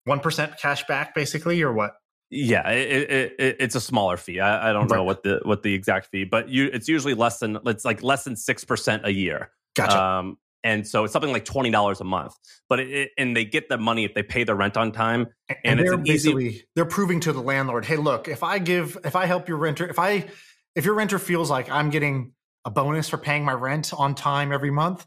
[0.05, 1.93] one percent cash back, basically, or what?
[2.35, 4.41] Yeah, it, it, it, it's a smaller fee.
[4.41, 4.97] I, I don't right.
[4.97, 8.03] know what the what the exact fee, but you it's usually less than it's like
[8.03, 9.51] less than six percent a year.
[9.77, 10.03] Gotcha.
[10.03, 12.35] Um, and so it's something like twenty dollars a month.
[12.71, 15.27] But it, and they get the money if they pay the rent on time.
[15.51, 16.65] And, and, and they're basically easy...
[16.75, 19.87] they're proving to the landlord, hey, look, if I give if I help your renter,
[19.87, 20.25] if I
[20.75, 22.33] if your renter feels like I'm getting
[22.65, 25.05] a bonus for paying my rent on time every month,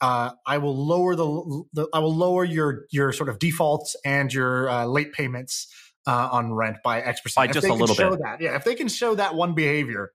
[0.00, 4.34] uh, I will lower the, the, I will lower your your sort of defaults and
[4.34, 5.72] your uh, late payments
[6.06, 7.48] uh, on rent by X percent.
[7.48, 8.20] By just a little show bit.
[8.20, 10.12] That, yeah, if they can show that one behavior,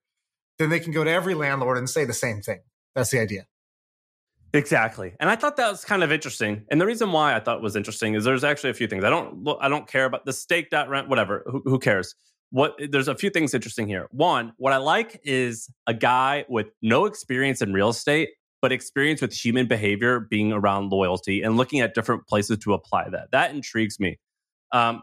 [0.58, 2.60] then they can go to every landlord and say the same thing.
[2.94, 3.46] That's the idea.
[4.52, 5.14] Exactly.
[5.20, 6.64] And I thought that was kind of interesting.
[6.70, 9.04] And the reason why I thought it was interesting is there's actually a few things.
[9.04, 11.44] I don't I don't care about the stake rent, whatever.
[11.46, 12.14] Who, who cares?
[12.50, 14.08] What there's a few things interesting here.
[14.10, 18.30] One, what I like is a guy with no experience in real estate,
[18.60, 23.08] but experience with human behavior being around loyalty and looking at different places to apply
[23.10, 23.30] that.
[23.30, 24.18] That intrigues me.
[24.72, 25.02] Um,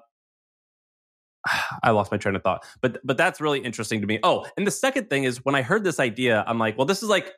[1.84, 2.66] I lost my train of thought.
[2.82, 4.20] But but that's really interesting to me.
[4.24, 7.04] Oh, and the second thing is when I heard this idea, I'm like, well, this
[7.04, 7.34] is like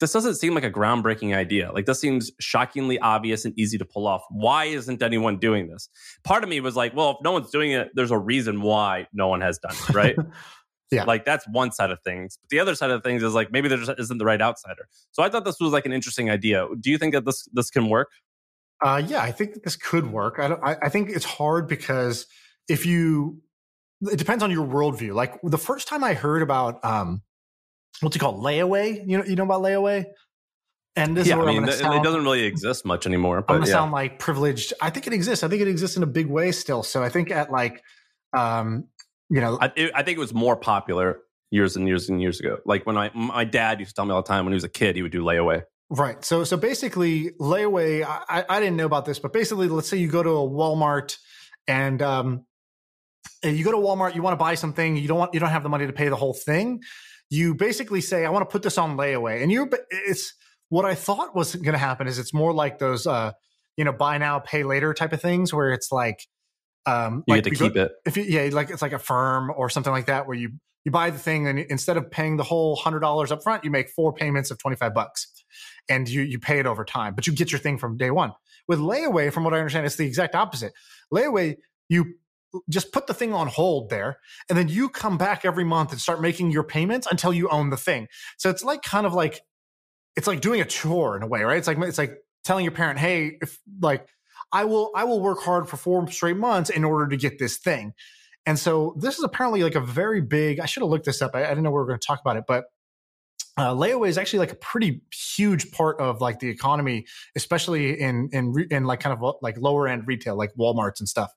[0.00, 1.72] this doesn't seem like a groundbreaking idea.
[1.72, 4.22] Like this seems shockingly obvious and easy to pull off.
[4.30, 5.88] Why isn't anyone doing this?
[6.22, 9.08] Part of me was like, well, if no one's doing it, there's a reason why
[9.12, 10.16] no one has done it, right?
[10.92, 11.04] yeah.
[11.04, 12.38] Like that's one side of things.
[12.40, 14.88] But the other side of things is like maybe there just isn't the right outsider.
[15.10, 16.66] So I thought this was like an interesting idea.
[16.78, 18.10] Do you think that this this can work?
[18.80, 20.38] Uh, yeah, I think that this could work.
[20.38, 22.26] I, I, I think it's hard because
[22.68, 23.40] if you
[24.02, 25.14] it depends on your worldview.
[25.14, 27.22] Like the first time I heard about um,
[28.00, 29.02] what's it called, layaway.
[29.06, 30.04] You know, you know about layaway.
[30.96, 33.42] And this yeah, is I mean, th- sound, it doesn't really exist much anymore.
[33.42, 33.76] But I'm gonna yeah.
[33.76, 34.72] sound like privileged.
[34.80, 35.44] I think it exists.
[35.44, 36.82] I think it exists in a big way still.
[36.82, 37.82] So I think at like,
[38.36, 38.88] um,
[39.30, 42.40] you know, I, it, I think it was more popular years and years and years
[42.40, 42.58] ago.
[42.64, 44.64] Like when I, my dad used to tell me all the time when he was
[44.64, 45.62] a kid, he would do layaway.
[45.90, 46.22] Right.
[46.24, 48.04] So so basically, layaway.
[48.04, 51.16] I, I didn't know about this, but basically, let's say you go to a Walmart
[51.68, 52.44] and um,
[53.42, 55.62] you go to Walmart, you want to buy something, you don't want you don't have
[55.62, 56.80] the money to pay the whole thing.
[57.30, 60.34] You basically say, "I want to put this on layaway," and you're it's
[60.70, 63.32] what I thought was going to happen is it's more like those uh,
[63.76, 66.26] you know buy now pay later type of things where it's like
[66.86, 67.92] um, You like get to you go- keep it.
[68.06, 70.52] if you, yeah, like it's like Affirm or something like that where you
[70.84, 73.70] you buy the thing and instead of paying the whole hundred dollars up front, you
[73.70, 75.26] make four payments of twenty five bucks,
[75.88, 78.32] and you you pay it over time, but you get your thing from day one.
[78.68, 80.72] With layaway, from what I understand, it's the exact opposite.
[81.12, 81.56] Layaway,
[81.88, 82.14] you
[82.68, 84.18] just put the thing on hold there,
[84.48, 87.70] and then you come back every month and start making your payments until you own
[87.70, 88.08] the thing.
[88.36, 89.40] So it's like kind of like
[90.16, 91.58] it's like doing a chore in a way, right?
[91.58, 94.06] It's like it's like telling your parent, "Hey, if like
[94.52, 97.58] I will I will work hard for four straight months in order to get this
[97.58, 97.92] thing."
[98.46, 100.60] And so this is apparently like a very big.
[100.60, 101.32] I should have looked this up.
[101.34, 102.64] I, I didn't know we were going to talk about it, but
[103.58, 108.28] uh, layaway is actually like a pretty huge part of like the economy, especially in
[108.32, 111.30] in re- in like kind of like lower end retail, like WalMarts and stuff.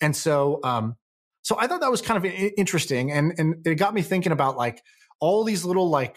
[0.00, 0.96] And so, um,
[1.42, 4.56] so I thought that was kind of interesting, and and it got me thinking about
[4.56, 4.82] like
[5.20, 6.16] all these little like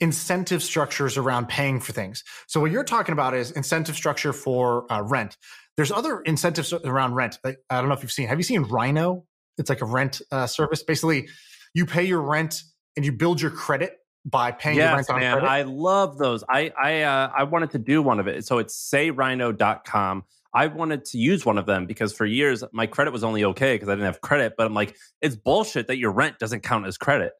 [0.00, 2.22] incentive structures around paying for things.
[2.46, 5.36] So what you're talking about is incentive structure for uh, rent.
[5.76, 7.38] There's other incentives around rent.
[7.44, 8.28] Like, I don't know if you've seen.
[8.28, 9.24] Have you seen Rhino?
[9.58, 10.82] It's like a rent uh, service.
[10.82, 11.28] Basically,
[11.74, 12.62] you pay your rent
[12.96, 15.32] and you build your credit by paying your rent on man.
[15.34, 15.48] credit.
[15.48, 16.44] I love those.
[16.48, 18.44] I I uh, I wanted to do one of it.
[18.44, 20.24] So it's sayrhino.com.
[20.54, 23.74] I wanted to use one of them because for years my credit was only okay
[23.74, 24.54] because I didn't have credit.
[24.56, 27.32] But I'm like, it's bullshit that your rent doesn't count as credit.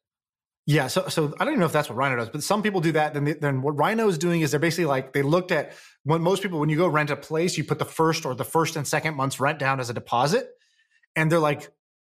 [0.69, 2.79] Yeah, so so I don't even know if that's what Rhino does, but some people
[2.79, 3.15] do that.
[3.15, 6.21] Then they, then what Rhino is doing is they're basically like they looked at when
[6.21, 8.75] most people when you go rent a place, you put the first or the first
[8.75, 10.47] and second month's rent down as a deposit,
[11.15, 11.71] and they're like,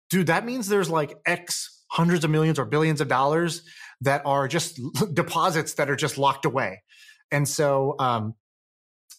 [0.09, 3.61] dude, that means there's like X hundreds of millions or billions of dollars
[4.01, 4.81] that are just
[5.13, 6.83] deposits that are just locked away,
[7.31, 8.35] and so um,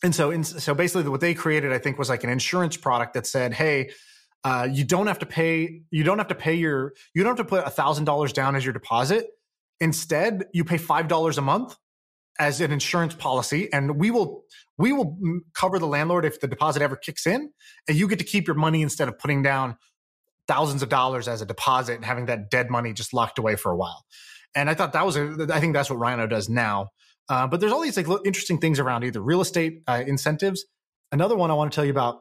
[0.03, 3.15] and so in, so basically what they created, I think, was like an insurance product
[3.15, 3.91] that said, hey.
[4.45, 5.83] Uh, you don't have to pay.
[5.93, 6.95] You don't have to pay your.
[7.15, 9.29] You don't have to put a thousand dollars down as your deposit.
[9.79, 11.77] Instead, you pay five dollars a month
[12.41, 14.43] as an insurance policy, and we will
[14.79, 15.17] we will
[15.55, 17.53] cover the landlord if the deposit ever kicks in,
[17.87, 19.77] and you get to keep your money instead of putting down
[20.49, 23.71] thousands of dollars as a deposit and having that dead money just locked away for
[23.71, 24.05] a while.
[24.57, 25.47] And I thought that was a.
[25.53, 26.89] I think that's what Rhino does now.
[27.33, 30.67] Uh, but there's all these like li- interesting things around either real estate uh, incentives.
[31.13, 32.21] Another one I want to tell you about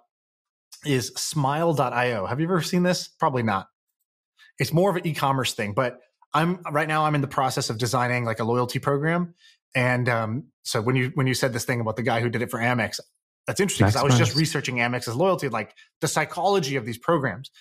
[0.86, 2.26] is smile.io.
[2.26, 3.10] Have you ever seen this?
[3.10, 3.68] Probably not.
[4.58, 6.00] It's more of an e-commerce thing, but
[6.34, 9.34] I'm right now I'm in the process of designing like a loyalty program.
[9.76, 12.42] And um, so when you when you said this thing about the guy who did
[12.42, 13.02] it for Amex,
[13.48, 17.52] that's interesting because I was just researching Amex's loyalty, like the psychology of these programs.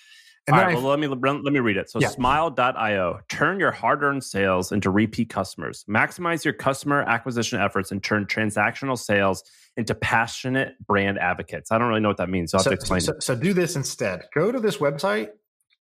[0.46, 1.90] And All right, I- well, let me let me read it.
[1.90, 2.08] So, Yeah.
[2.08, 3.20] smile.io.
[3.28, 5.84] Turn your hard-earned sales into repeat customers.
[5.88, 9.44] Maximize your customer acquisition efforts and turn transactional sales
[9.76, 11.70] into passionate brand advocates.
[11.70, 13.00] I don't really know what that means, so I'll have to explain.
[13.02, 13.22] so, it.
[13.22, 14.22] so do this instead.
[14.34, 15.28] Go to this website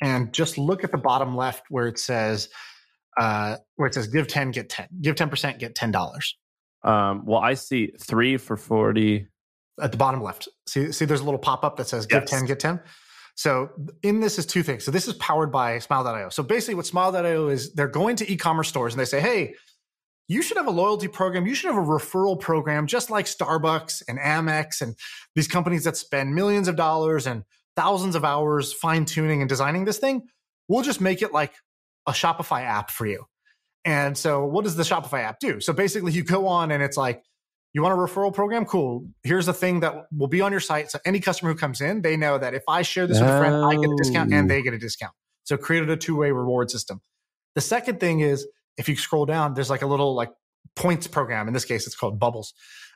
[0.01, 2.49] and just look at the bottom left where it says
[3.17, 4.87] uh, where it says give 10, get 10.
[5.01, 6.23] Give 10%, get $10.
[6.83, 9.27] Um, well, I see three for forty.
[9.81, 10.47] at the bottom left.
[10.67, 12.29] See, see, there's a little pop up that says give Yes.
[12.31, 12.79] 10, get 10.
[13.39, 13.69] So
[14.03, 14.83] in this is two things.
[14.83, 16.27] So this is powered by smile.io.
[16.27, 19.53] So basically what smile.io is they're going to e-commerce stores and they say, hey,
[20.27, 21.47] you should have a loyalty program.
[21.47, 24.93] You should have a referral program, just like Starbucks and Amex and
[25.35, 27.45] these companies that spend millions of dollars and
[27.77, 30.23] thousands of hours fine tuning and designing this thing.
[30.67, 31.53] We'll just make it like
[32.07, 33.23] a Shopify app for you.
[33.85, 35.61] And so what does the Shopify app do?
[35.61, 37.23] So basically you go on and it's like,
[37.74, 38.65] you want a referral program?
[38.65, 39.05] Cool.
[39.24, 40.89] Here's the thing that will be on your site.
[40.91, 43.38] So any customer who comes in, they know that if I share this with a
[43.38, 44.53] friend, I get a discount and Oh.
[44.53, 45.13] they get a discount.
[45.43, 47.01] So created a two-way reward system.
[47.55, 48.47] The second thing is
[48.78, 50.32] if you scroll down, there's like a little like
[50.76, 51.47] points program.
[51.47, 52.53] In this case, it's called Bubbles.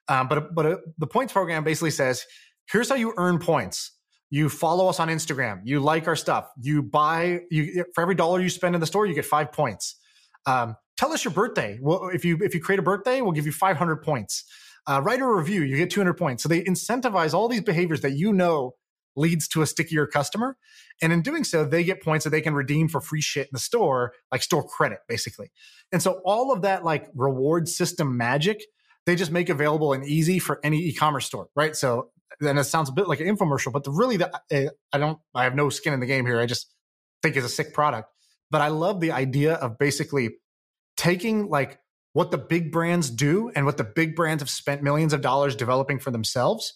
[0.08, 2.26] Um, but but uh, the points program basically says,
[2.72, 3.92] here's how you earn points.
[4.30, 5.62] You follow us on Instagram.
[5.66, 6.50] You like our stuff.
[6.60, 7.42] You buy.
[7.52, 10.00] You for every dollar you spend in the store, you get five points.
[10.46, 11.80] Um, tell us your birthday.
[11.82, 14.46] Well, if you if you create a birthday, we'll give you 500 points.
[14.86, 16.44] Uh, write a review, you get 200 points.
[16.44, 18.76] So they incentivize all these behaviors that you know
[19.16, 20.58] leads to a stickier customer,
[21.02, 23.52] and in doing so, they get points that they can redeem for free shit in
[23.54, 25.52] the store, like store credit, basically.
[25.92, 28.64] And so all of that like reward system magic,
[29.06, 31.76] they just make available and easy for any e-commerce store, right?
[31.76, 34.32] So then it sounds a bit like an infomercial, but the really the
[34.92, 36.40] I don't I have no skin in the game here.
[36.40, 36.74] I just
[37.22, 38.10] think it's a sick product.
[38.52, 40.36] But I love the idea of basically
[40.98, 41.80] taking like
[42.14, 45.56] what the big brands do and what the big brands have spent millions of dollars
[45.56, 46.74] developing for themselves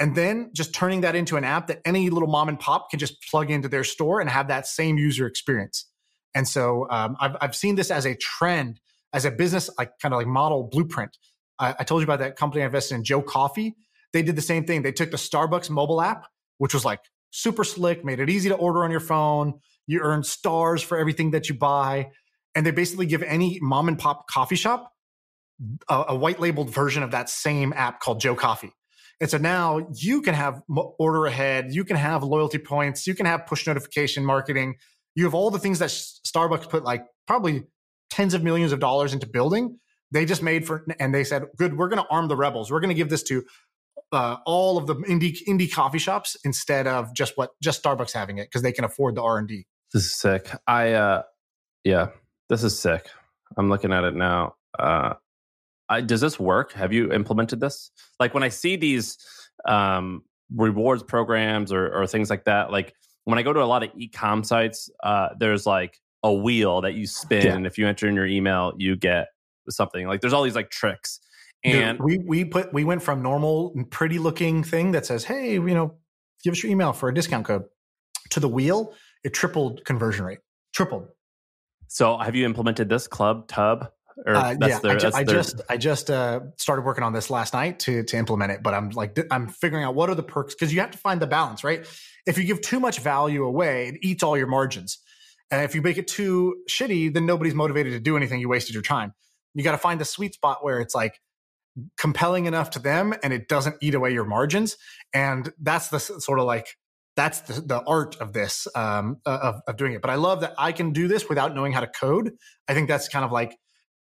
[0.00, 2.98] and then just turning that into an app that any little mom and pop can
[2.98, 5.86] just plug into their store and have that same user experience.
[6.34, 8.80] And so um, I've, I've seen this as a trend
[9.12, 11.16] as a business like kind of like model blueprint.
[11.60, 13.76] I, I told you about that company i invested in joe coffee.
[14.12, 14.82] They did the same thing.
[14.82, 16.26] They took the starbucks mobile app
[16.58, 17.00] which was like
[17.30, 19.54] super slick made it easy to order on your phone.
[19.86, 22.10] You earn stars for everything that you buy
[22.54, 24.92] and they basically give any mom and pop coffee shop
[25.88, 28.72] a, a, white labeled version of that same app called Joe Coffee.
[29.20, 30.60] And so now you can have
[30.98, 34.76] order ahead, you can have loyalty points, you can have push notification marketing.
[35.14, 37.64] You have all the things that Starbucks put like probably
[38.10, 39.78] tens of millions of dollars into building.
[40.10, 42.70] They just made for, and they said, good, we're going to arm the rebels.
[42.70, 43.44] We're going to give this to
[44.12, 48.38] uh, all of the indie indie coffee shops instead of just what just Starbucks having
[48.38, 49.66] it because they can afford the R and D.
[49.92, 50.50] This is sick.
[50.66, 51.22] I uh,
[51.84, 52.08] yeah,
[52.54, 53.08] this is sick.
[53.56, 54.54] I'm looking at it now.
[54.78, 55.14] Uh,
[55.88, 56.72] I, does this work?
[56.72, 57.90] Have you implemented this?
[58.20, 59.18] Like when I see these
[59.66, 60.22] um,
[60.54, 62.94] rewards programs or, or things like that, like
[63.24, 66.94] when I go to a lot of e-com sites, uh, there's like a wheel that
[66.94, 67.54] you spin, yeah.
[67.54, 69.28] and if you enter in your email, you get
[69.68, 70.06] something.
[70.06, 71.20] Like there's all these like tricks.
[71.64, 75.54] And Dude, we we put we went from normal pretty looking thing that says, "Hey,
[75.54, 75.96] you know,
[76.42, 77.64] give us your email for a discount code,"
[78.30, 78.94] to the wheel.
[79.24, 80.40] It tripled conversion rate,
[80.72, 81.08] tripled.
[81.94, 83.88] So have you implemented this club tub?
[84.26, 87.54] Uh, yeah, their, I, ju- I just I just uh, started working on this last
[87.54, 90.56] night to to implement it, but I'm like I'm figuring out what are the perks
[90.56, 91.86] because you have to find the balance, right?
[92.26, 94.98] If you give too much value away, it eats all your margins,
[95.52, 98.40] and if you make it too shitty, then nobody's motivated to do anything.
[98.40, 99.14] You wasted your time.
[99.54, 101.20] You got to find the sweet spot where it's like
[101.96, 104.76] compelling enough to them and it doesn't eat away your margins,
[105.12, 106.76] and that's the sort of like
[107.16, 110.02] that's the, the art of this um, of, of doing it.
[110.02, 112.32] But I love that I can do this without knowing how to code.
[112.68, 113.56] I think that's kind of like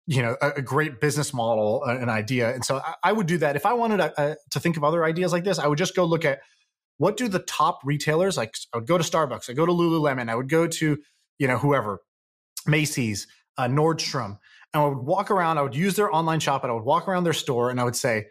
[0.07, 2.53] you know a, a great business model, uh, an idea.
[2.53, 4.83] And so I, I, would do that if I wanted a, uh, to think of
[4.83, 5.59] other ideas like this.
[5.59, 6.39] I would just go look at
[6.97, 8.55] what do the top retailers like.
[8.73, 9.49] I would go to Starbucks.
[9.49, 10.29] I go to Lululemon.
[10.29, 10.97] I would go to
[11.37, 11.99] you know whoever,
[12.67, 13.27] Macy's,
[13.57, 14.39] uh, Nordstrom,
[14.73, 15.57] and I would walk around.
[15.57, 17.85] I would use their online shop, and I would walk around their store, and I
[17.85, 18.27] would say,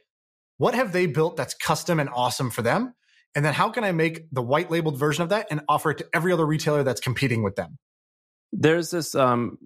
[0.58, 2.94] what have they built that's custom and awesome for them?
[3.34, 5.98] And then how can I make the white labeled version of that and offer it
[5.98, 7.78] to every other retailer that's competing with them?
[8.52, 9.58] There's this um,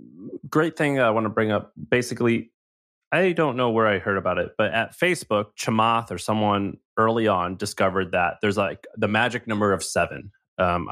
[0.49, 1.73] great thing I want to bring up.
[1.91, 2.51] Basically,
[3.13, 7.29] I don't know where I heard about it, but at Facebook, Chamath or someone early
[7.29, 10.31] on discovered that there's like the magic number of seven.
[10.59, 10.89] Um,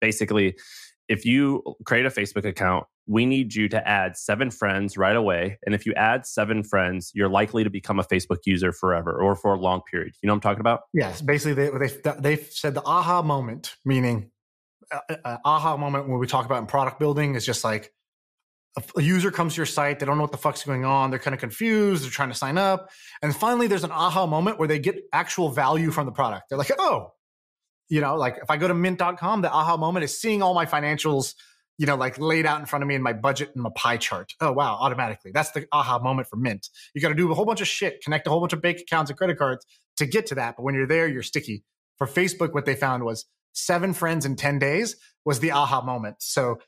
[0.00, 0.56] basically,
[1.08, 5.58] if you create a Facebook account, we need you to add seven friends right away.
[5.66, 9.36] And if you add seven friends, you're likely to become a Facebook user forever or
[9.36, 10.14] for a long period.
[10.22, 10.82] You know what I'm talking about?
[10.92, 11.20] Yes.
[11.20, 14.30] Basically, they, they, they've said the aha moment, meaning
[14.90, 17.92] uh, uh, aha moment when we talk about in product building is just like
[18.76, 21.10] a, a user comes to your site, they don't know what the fuck's going on,
[21.10, 22.90] they're kind of confused, they're trying to sign up.
[23.22, 26.48] And finally, there's an aha moment where they get actual value from the product.
[26.48, 27.12] They're like, oh,
[27.88, 30.66] you know, like if I go to mint.com, the aha moment is seeing all my
[30.66, 31.34] financials,
[31.78, 33.96] you know, like laid out in front of me in my budget and my pie
[33.96, 34.32] chart.
[34.40, 35.32] Oh, wow, automatically.
[35.32, 36.68] That's the aha moment for Mint.
[36.94, 38.78] You got to do a whole bunch of shit, connect a whole bunch of bank
[38.80, 39.66] accounts and credit cards
[39.96, 40.56] to get to that.
[40.56, 41.64] But when you're there, you're sticky.
[41.98, 46.16] For Facebook, what they found was seven friends in 10 days was the aha moment.
[46.20, 46.58] So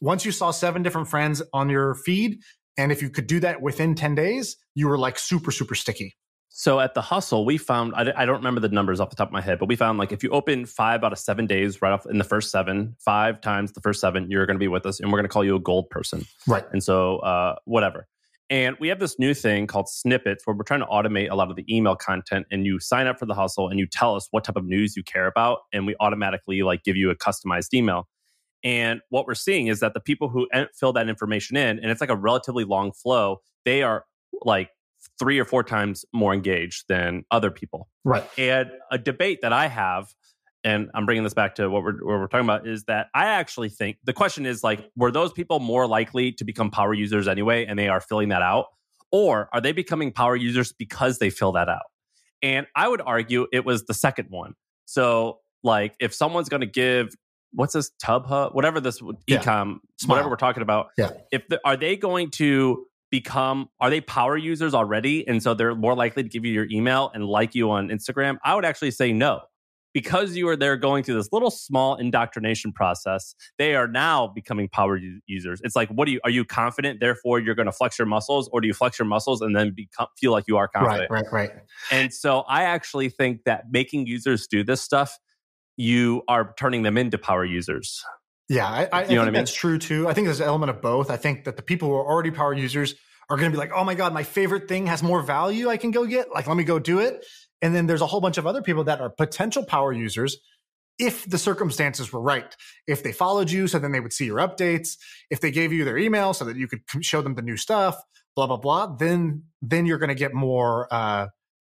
[0.00, 2.38] once you saw seven different friends on your feed,
[2.76, 6.16] and if you could do that within 10 days, you were like super, super sticky.
[6.54, 9.28] So at the hustle, we found, I, I, don't remember the numbers off the top
[9.28, 11.80] of my head, but we found like if you open five out of seven days
[11.80, 14.68] right off in the first seven, five times the first seven, you're going to be
[14.68, 16.26] with us and we're going to call you a gold person.
[16.46, 16.64] Right.
[16.70, 18.06] And so, uh, whatever.
[18.50, 21.48] And we have this new thing called snippets where we're trying to automate a lot
[21.48, 24.28] of the email content and you sign up for the hustle and you tell us
[24.30, 27.72] what type of news you care about and we automatically like give you a customized
[27.72, 28.06] email.
[28.62, 30.48] And what we're seeing is that the people who
[30.78, 34.04] fill that information in, and it's like a relatively long flow, they are
[34.44, 34.68] like
[35.18, 37.88] three or four times more engaged than other people.
[38.04, 38.24] Right.
[38.38, 40.14] And a debate that I have,
[40.64, 43.26] and I'm bringing this back to what we're, what we're talking about, is that I
[43.26, 47.28] actually think the question is like, were those people more likely to become power users
[47.28, 48.66] anyway, and they are filling that out?
[49.10, 51.82] Or are they becoming power users because they fill that out?
[52.42, 54.54] And I would argue it was the second one.
[54.86, 57.14] So, like, if someone's going to give
[57.54, 60.06] what's this tub hub whatever this ecom yeah.
[60.06, 64.36] whatever we're talking about yeah if the, are they going to become are they power
[64.36, 65.28] users already?
[65.28, 68.38] And so they're more likely to give you your email and like you on instagram.
[68.44, 69.42] I would actually say no.
[69.94, 74.66] Because you are there going through this little small indoctrination process they are now becoming
[74.66, 75.60] power users.
[75.62, 78.48] It's like what do you are you confident therefore you're going to flex your muscles
[78.54, 81.10] or do you flex your muscles and then become feel like you are confident?
[81.10, 81.62] right right right.
[81.90, 85.18] And so i actually think that making users do this stuff
[85.76, 88.02] you are turning them into power users
[88.52, 89.34] Yeah, I, I, You know I what think I mean?
[89.34, 90.08] that's true too.
[90.08, 91.10] I think there's an element of both.
[91.10, 92.94] I think that the people who are already power users
[93.30, 95.70] are going to be like, "Oh my god, my favorite thing has more value.
[95.70, 96.30] I can go get.
[96.32, 97.24] Like, let me go do it."
[97.62, 100.36] And then there's a whole bunch of other people that are potential power users.
[100.98, 102.54] If the circumstances were right,
[102.86, 104.98] if they followed you, so then they would see your updates.
[105.30, 107.96] If they gave you their email so that you could show them the new stuff,
[108.36, 108.96] blah blah blah.
[108.96, 110.88] Then then you're going to get more.
[110.92, 111.28] Uh,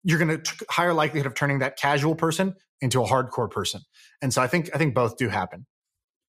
[0.05, 3.83] you're going to higher likelihood of turning that casual person into a hardcore person.
[4.23, 5.67] And so I think I think both do happen.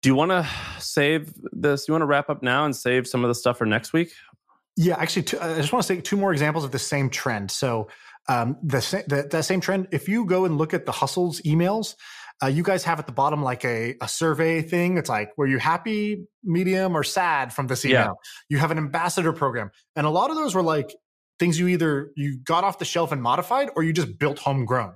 [0.04, 0.47] Do you want to
[0.80, 1.88] save this?
[1.88, 4.12] You want to wrap up now and save some of the stuff for next week?
[4.76, 7.51] Yeah, actually, two, I just want to say two more examples of the same trend.
[7.51, 7.88] So
[8.28, 9.88] um, the, sa- the that same trend.
[9.91, 11.95] If you go and look at the hustles emails,
[12.43, 14.97] uh, you guys have at the bottom like a, a survey thing.
[14.97, 17.95] It's like, were you happy, medium, or sad from this email?
[17.95, 18.14] Yeah.
[18.49, 20.93] You have an ambassador program, and a lot of those were like
[21.39, 24.95] things you either you got off the shelf and modified, or you just built homegrown.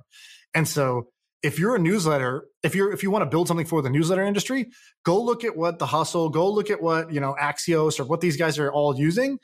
[0.54, 1.08] And so,
[1.42, 4.24] if you're a newsletter, if you're if you want to build something for the newsletter
[4.24, 4.70] industry,
[5.04, 8.20] go look at what the hustle, go look at what you know Axios or what
[8.20, 9.38] these guys are all using,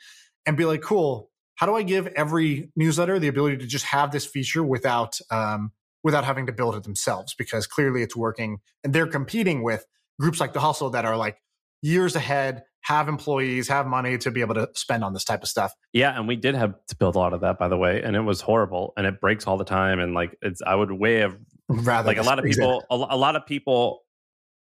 [0.45, 1.29] and be like, cool.
[1.55, 5.71] How do I give every newsletter the ability to just have this feature without um,
[6.03, 7.33] without having to build it themselves?
[7.33, 9.85] Because clearly it's working, and they're competing with
[10.19, 11.37] groups like the hustle that are like
[11.81, 15.49] years ahead, have employees, have money to be able to spend on this type of
[15.49, 15.73] stuff.
[15.93, 18.17] Yeah, and we did have to build a lot of that, by the way, and
[18.17, 20.61] it was horrible, and it breaks all the time, and like it's.
[20.61, 21.37] I would way have
[21.69, 24.01] Rather, like a lot of people, a, a lot of people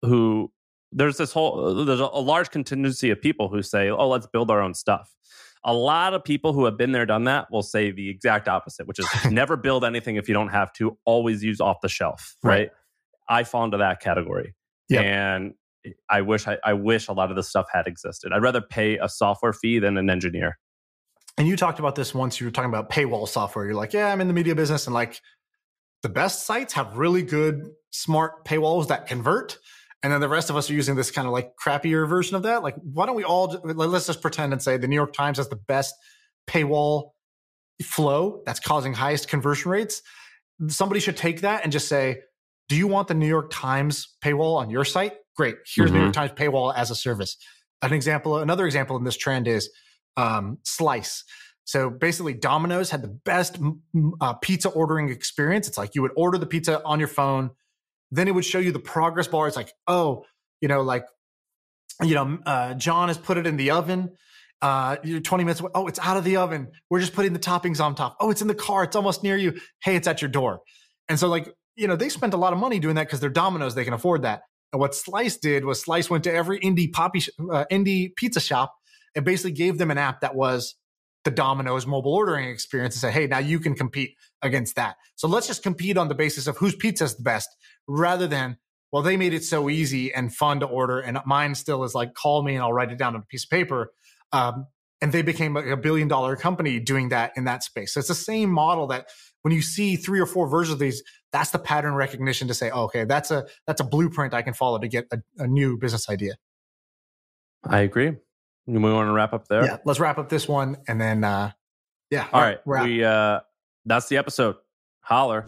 [0.02, 0.52] who
[0.92, 4.52] there's this whole there's a, a large contingency of people who say, "Oh, let's build
[4.52, 5.12] our own stuff."
[5.64, 8.88] A lot of people who have been there, done that, will say the exact opposite,
[8.88, 10.96] which is never build anything if you don't have to.
[11.06, 12.52] Always use off the shelf, right?
[12.52, 12.70] Right.
[13.28, 14.54] I fall into that category,
[14.90, 15.04] Yep.
[15.04, 15.54] and
[16.08, 18.32] I wish I, I wish a lot of this stuff had existed.
[18.32, 20.60] I'd rather pay a software fee than an engineer.
[21.38, 22.40] And you talked about this once.
[22.40, 23.66] You were talking about paywall software.
[23.66, 25.20] You're like, yeah, I'm in the media business, and like
[26.04, 29.58] the best sites have really good, smart paywalls that convert.
[30.04, 32.44] And then the rest of us are using this kind of like crappier version of
[32.44, 32.62] that.
[32.62, 35.50] Like, why don't we all let's just pretend and say the New York Times has
[35.50, 35.96] the best
[36.48, 37.12] paywall
[37.84, 40.02] flow that's causing highest conversion rates.
[40.68, 42.22] Somebody should take that and just say,
[42.70, 45.14] do you want the New York Times paywall on your site?
[45.36, 45.56] Great.
[45.66, 46.04] Here's New Mhm.
[46.04, 47.36] York Times paywall as a service.
[47.82, 49.70] An example, another example in this trend is
[50.18, 51.24] um, Slice.
[51.66, 53.58] So basically, Domino's had the best
[54.22, 55.68] uh, pizza ordering experience.
[55.68, 57.50] It's like you would order the pizza on your phone,
[58.12, 59.48] then it would show you the progress bar.
[59.48, 60.26] It's like, oh,
[60.62, 61.06] you know, like,
[62.04, 64.12] you know, uh, John has put it in the oven.
[64.62, 65.72] Uh, you're 20 minutes away.
[65.76, 66.72] Oh, it's out of the oven.
[66.90, 68.16] We're just putting the toppings on top.
[68.20, 68.84] Oh, it's in the car.
[68.84, 69.60] It's almost near you.
[69.84, 70.62] Hey, it's at your door.
[71.10, 73.30] And so, like, you know, they spent a lot of money doing that because they're
[73.30, 73.76] Domino's.
[73.76, 74.42] They can afford that.
[74.72, 78.74] And what Slice did was Slice went to every indie poppy, uh, indie pizza shop
[79.16, 80.76] and basically gave them an app that was
[81.26, 84.96] the Domino's mobile ordering experience and say, hey, now you can compete against that.
[85.16, 87.50] So let's just compete on the basis of whose pizza is the best
[87.88, 88.58] rather than,
[88.92, 91.00] well, they made it so easy and fun to order.
[91.00, 93.44] And mine still is like, call me and I'll write it down on a piece
[93.44, 93.92] of paper.
[94.32, 94.68] Um,
[95.02, 97.94] and they became a, a billion dollar company doing that in that space.
[97.94, 99.08] So it's the same model that
[99.42, 102.70] when you see three or four versions of these, that's the pattern recognition to say,
[102.70, 105.78] oh, okay, that's a that's a blueprint I can follow to get a, a new
[105.78, 106.36] business idea.
[107.64, 108.14] I agree.
[108.68, 109.64] We want to wrap up there.
[109.64, 111.52] Yeah, let's wrap up this one and then uh
[112.10, 112.28] yeah.
[112.32, 112.60] All right.
[112.66, 112.84] we're.
[112.84, 113.42] We uh
[113.86, 114.56] that's the episode.
[115.02, 115.46] Holler.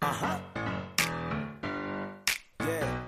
[0.00, 0.38] Uh-huh.
[2.60, 3.00] Yeah.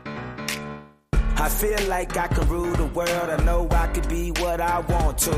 [1.36, 3.30] I feel like I can rule the world.
[3.30, 5.32] I know I could be what I want to.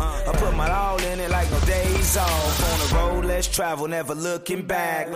[0.00, 2.72] Uh, I put my all in it like no days off.
[2.72, 5.08] On the road, let's travel, never looking back.